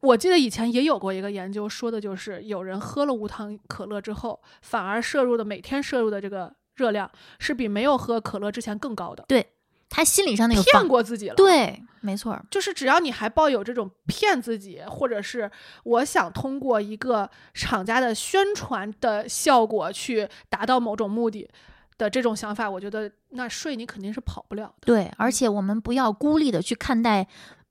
[0.00, 9.24] 我记得以前也有过一个研究，说的就是有人喝了无糖可乐之后，反而摄入的每天摄入的这个热量是比没有喝可乐之前更高的。
[9.26, 9.44] 对，
[9.88, 15.50] 他心理上那个骗过自己了。，对，没错儿，就是只要你还抱有这种骗自己，或者是
[15.82, 21.48] 我想通过一个厂家的宣传的效果去达到某种目的
[21.96, 24.86] 的这种想法，我觉得那税你肯定是跑不了的。
[24.86, 27.26] 对，而且我们不要孤立的去看待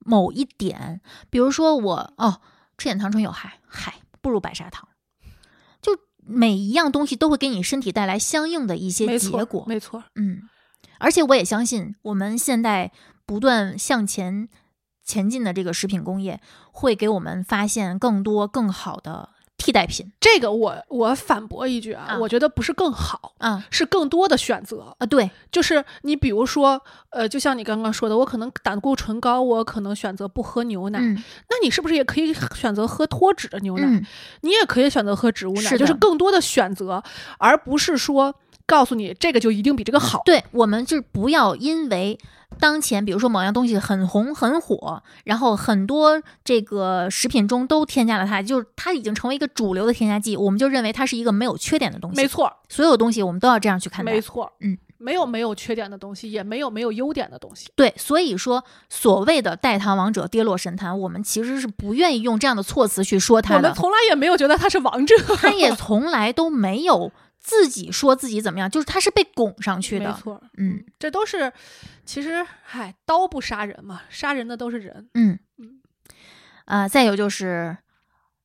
[0.08, 2.40] 某一点，比如说我哦，
[2.78, 4.88] 吃点糖醇有害，嗨，不如白砂糖。
[5.82, 10.44] 就每一样东西都会给你身体带来相应的一些没错，结果，没错，嗯，
[10.98, 12.94] 而且我也相信，我们现代
[13.26, 14.48] 不断向前
[15.04, 24.96] 前进的这个食品工业，会给我们发现更多更好的替代品这个我我反驳一句啊，啊我觉得不是更好，啊是更多的选择。
[25.00, 26.80] 啊，对，就是你比如说，
[27.10, 31.16] 呃，就像你刚刚说的，我可能胆固醇高，我可能选择不喝牛奶，嗯
[31.50, 33.86] 那你是不是也可以选择喝脱脂的牛奶？
[33.86, 34.06] 嗯，
[34.42, 37.04] 你也可以选择喝植物奶，是就是更多的选择，
[37.40, 38.36] 而不是说
[38.66, 40.22] 告诉你这个就一定比这个好。
[40.24, 42.18] 对，我们就是不要因为
[42.60, 52.18] 当前，比如说某样东西很红很火，然后很多这个食品中都添加了它，就是它已经成为一个主流的添加剂，我们就认为它是一个没有缺点的东西。
[52.18, 54.20] 没，错，所有东西我们都要这样去看待没。
[54.20, 57.70] 错，嗯，没有没有缺点的东西，也没有没有优点的东西。
[57.76, 63.72] 对，所以说所谓的代糖王者跌落神坛，我们其实是不愿意用这样的措辞去说它我们。
[63.76, 70.10] 从来也没有觉得它是王者， 它也从来都没有自己说自己怎么样，就是它是被拱上去的。
[70.10, 71.54] 没错，嗯，这都是
[72.08, 75.10] 其实，嗨，刀不杀人嘛，杀人的都是人。
[75.14, 75.82] 嗯嗯，
[76.64, 77.78] 啊、再有就是，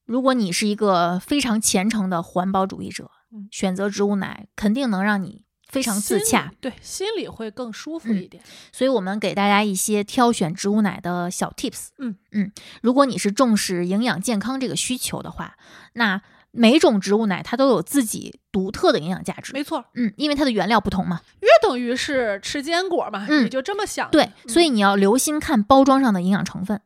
[0.04, 6.52] 如果你是一个非常虔诚的环保主义者，嗯选择植物奶肯定能让你非常自洽。
[6.60, 8.42] 对，心里会更舒服嗯一点。
[8.72, 11.90] 所以我们给大家一些挑选植物奶的小 tips。
[11.98, 12.52] 嗯嗯，
[12.82, 15.56] 如果你是重视营养健康这个需求的话，
[15.92, 16.20] 那
[16.52, 19.52] 每种植物奶它都有自己独特的营养价值。
[19.52, 21.20] 没错，嗯，因为它的原料不同嘛。
[21.40, 24.08] 约等于是吃坚果嘛，嗯你就这么想。
[24.10, 26.80] 对，嗯所以你要留心看包装上的营养成分，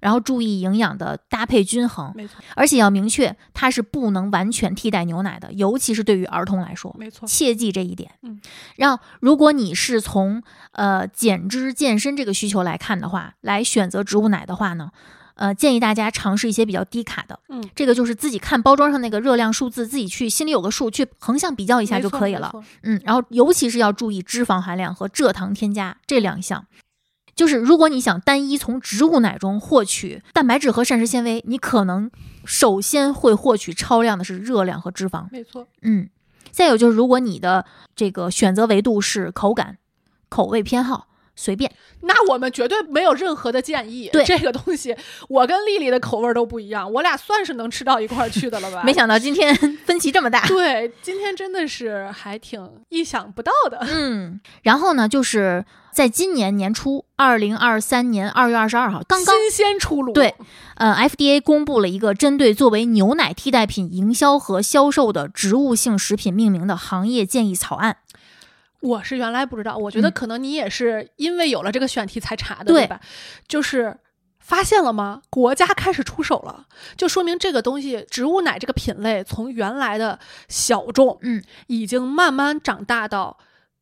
[0.00, 6.94] 然后注意营养的搭配均衡，没错，而且要明确它是不能完全替代牛奶的，尤其是对于儿童来说。
[6.98, 8.12] 没错，切记这一点。
[8.22, 8.40] 嗯，
[8.76, 10.42] 然后如果你是从
[10.72, 14.90] 呃减脂健身这个需求来看的话，来选择植物奶的话呢，
[15.38, 17.38] 呃，建议大家尝试一些比较低卡的。
[17.48, 22.52] 嗯，这个就是自己看包装上那个热量数字，自己去心里有个数，去横向比较一下就可以了。。
[22.82, 26.66] 嗯，然后尤其是要注意脂肪含量和蔗糖添加这两项。
[27.36, 32.10] 就是如果你想单一从植物奶中获取蛋白质和膳食纤维，你可能
[32.44, 35.28] 首先会获取超量的是热量和脂肪。
[35.30, 36.08] 没错，嗯，
[36.50, 39.78] 再有就是，如果你的这个选择维度是口感、
[40.28, 41.06] 口味偏好，
[41.38, 41.70] 随便。
[42.00, 44.08] 那我们绝对没有任何的建议。
[44.12, 44.96] 对这个东西，
[45.28, 48.82] 我跟丽丽的口味儿都不一样，我俩算是能吃到一块儿去的了吧？
[48.86, 49.54] 没想到今天
[49.86, 50.44] 分歧这么大。
[50.46, 53.78] 对，今天真的是还挺意想不到的。
[53.82, 60.34] 嗯，然后呢，就是在今年年初，二零二三年二月二十二号，刚刚新鲜出炉，对，
[60.76, 67.98] 呃，FDA 公布了一个针对作为牛奶替代品营销和销售的植物性食品命名的行业建议草案。
[68.80, 73.00] 我是原来不知道，我觉得嗯可能你也是因为有了这个选题才查的，对吧？
[73.48, 73.98] 就是
[74.38, 75.22] 发现了吗？
[75.30, 80.18] 国家开始出手了，就说明这个东西植物奶这个品类从原来的
[80.48, 83.38] 小众，嗯，已经慢慢长大到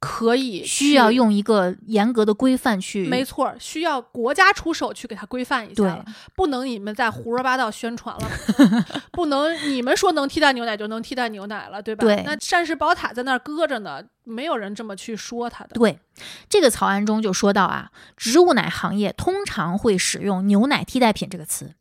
[0.06, 1.10] 可以需要。
[1.16, 6.04] 用一个严格的规范去，没错，需要国家出手去给它规范一下了，
[6.34, 8.28] 不能你们再胡说八道宣传了，
[9.12, 12.04] 不能你们说能替代牛奶就能替代牛奶了，对吧？
[12.04, 15.70] 对那膳食宝塔在那儿搁着呢，没有人这么去说它的。
[15.72, 15.98] 对，
[16.50, 21.72] 这个草案中就说到啊，植物奶行业通常会使用“牛奶替代品”这个词，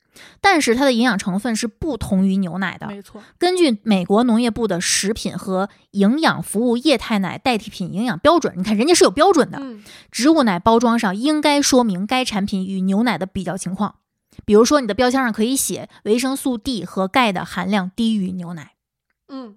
[0.41, 2.87] 但是它的营养成分是不同于牛奶的。
[2.87, 13.95] 没错，根据美国农业部的食品和营养服务液态奶代替品营养标准，你看人家是有标准的，嗯，植物奶包装上应该说明该产品与牛奶的比较情况。
[14.45, 18.71] 比如说，你的标签上可以写维生素 D 和钙的含量低于牛奶。
[19.29, 19.55] 嗯，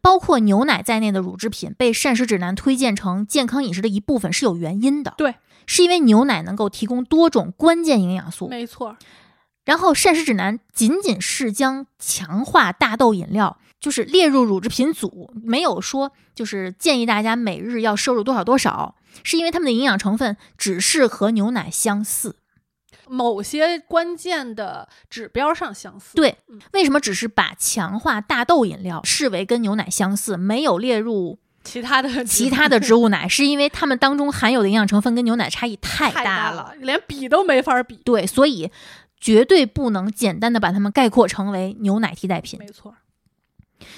[0.00, 5.14] 包括牛奶在内的乳制品被膳食指南推荐成健康饮食的一部分是有原因的。
[5.18, 5.34] 对，
[5.66, 8.48] 是因为牛奶能够提供多种关键营养素。
[8.48, 8.96] 没错，
[9.64, 22.36] 然后膳食指南仅仅是将强化大豆饮料就是列入乳制品组，没有说就是建议大家每日要摄入多少多少，是因为它们的营养成分只是和牛奶相似。
[23.08, 26.14] 某些关键的指标上相似。
[26.14, 37.96] 对嗯，为什么只是把强化大豆饮料视为跟牛奶相似，没有列入其他的其他的植物 奶，是因为它们当中含有的营养成分跟牛奶差异太太大了，连比都没法比。
[38.04, 38.70] 对，所以
[39.20, 42.58] 绝对不能简单的把它们概括成为牛奶替代品。
[42.58, 42.94] 没错，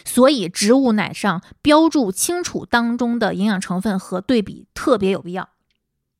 [0.04, 5.48] 所以植物奶上标注清楚当中的营养成分和对比特别有必要。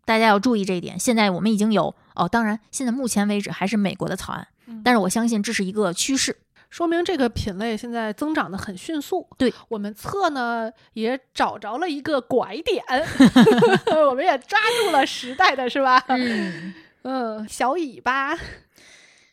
[0.05, 0.99] 大家要注意这一点。
[0.99, 6.37] 现在我们已经有哦，当然现在目前为止还是美国的草案，嗯但是我相信这是一个趋势。
[6.71, 9.29] 说明这个品类现在增长的很迅速。
[9.37, 12.83] 对我们测呢，也找着了一个拐点，
[14.09, 16.03] 我们也抓住了时代的是吧？
[16.09, 18.35] 嗯，嗯，小尾巴，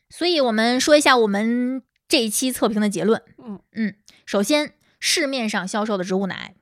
[0.09, 3.21] 所以我们说一下我们这一期测评的结论。
[3.37, 3.95] 嗯嗯，
[4.25, 6.55] 首先市面上销售的植物奶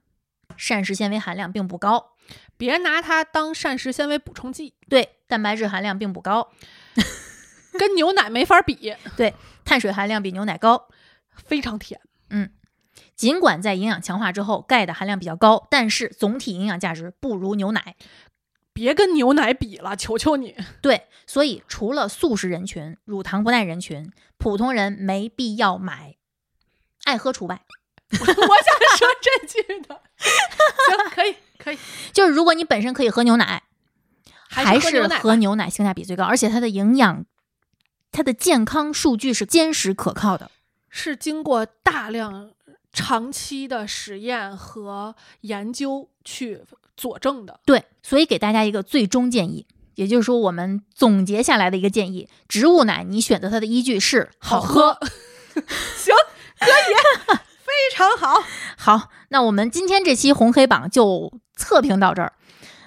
[0.56, 2.11] 膳食纤维含量并不高，
[2.57, 6.52] 别拿它当膳食纤维补充剂，对，蛋白质含量并不高，
[7.78, 9.34] 跟牛奶没法比，对，
[9.64, 10.88] 碳水含量比牛奶高。
[11.45, 12.02] 非常甜。
[12.30, 12.49] 嗯
[13.15, 17.95] 尽管在营养强化之后，钙的含量比较高，但是总体营养价值不如牛奶。
[18.77, 20.55] 别跟牛奶比了，求求你！
[20.83, 26.15] 对，所以除了素食人群、乳糖不耐人群，普通人没必要买，
[27.05, 27.65] 爱喝除外。
[28.11, 31.77] 我想说这句的，行，可以，可以，
[32.13, 33.63] 就是如果你本身可以喝牛奶，
[34.47, 37.25] 还是喝牛奶性价比最高，而且它的营养、
[38.11, 40.51] 它的健康数据是坚实可靠的。
[40.91, 42.51] 是经过大量
[42.93, 46.61] 长期的实验和研究去
[46.98, 47.61] 佐证的。
[47.65, 49.65] 对，所以给大家一个最终建议，
[49.95, 54.98] 也就是说我们总结下来的一个建议：植物奶你选择它的依据是好喝。
[55.56, 56.14] 行，
[56.60, 58.44] 可以，非常好，
[58.78, 62.34] 好，那我们今天这期红黑榜就测评到这儿。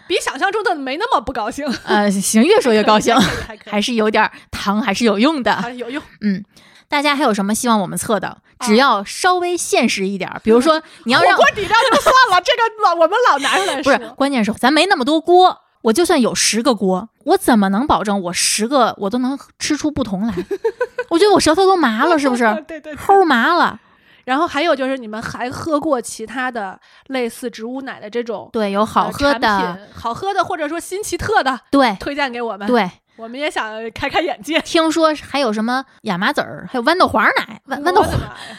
[0.07, 1.65] 比想象中的没那么不高兴。
[1.85, 3.15] 呃，行，越说越高兴
[3.67, 5.55] 还，是有点儿糖，还是有用的。
[5.55, 6.03] 还有用。
[6.21, 6.45] 嗯，
[6.91, 8.29] 大家还有什么希望我们测的？
[8.29, 8.37] 啊
[8.67, 13.97] 只要稍微现实一点儿，比如说 你要让火锅底料就算了，这个老 我们老拿出来说。
[13.97, 20.35] 不是，关键是咱没那么多锅，我就算有十个锅，我怎么能保证我十个我都能吃出不同来？
[21.09, 22.45] 我觉得我舌头都麻了，是不是？
[22.69, 22.97] 对对对。
[22.97, 23.81] 齁麻了。
[24.27, 32.89] 然后还有就是，你们还喝过其他的类似植物奶的这种对，有好呃喝的，品好喝的，或者说新奇特的，对推荐给我们。，对。
[33.21, 34.59] 我们也想开开眼界。
[34.61, 38.03] 听说还有什么亚麻籽儿，还有豌豆黄奶，豌豌豆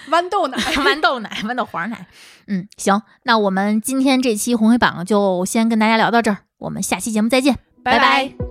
[0.10, 2.06] 豌豆奶， 豌豆奶、豌豆黄奶。
[2.48, 8.51] 嗯，行，那我们今天这期红黑榜就先跟大家聊到这儿，我们下期节目再见，拜拜。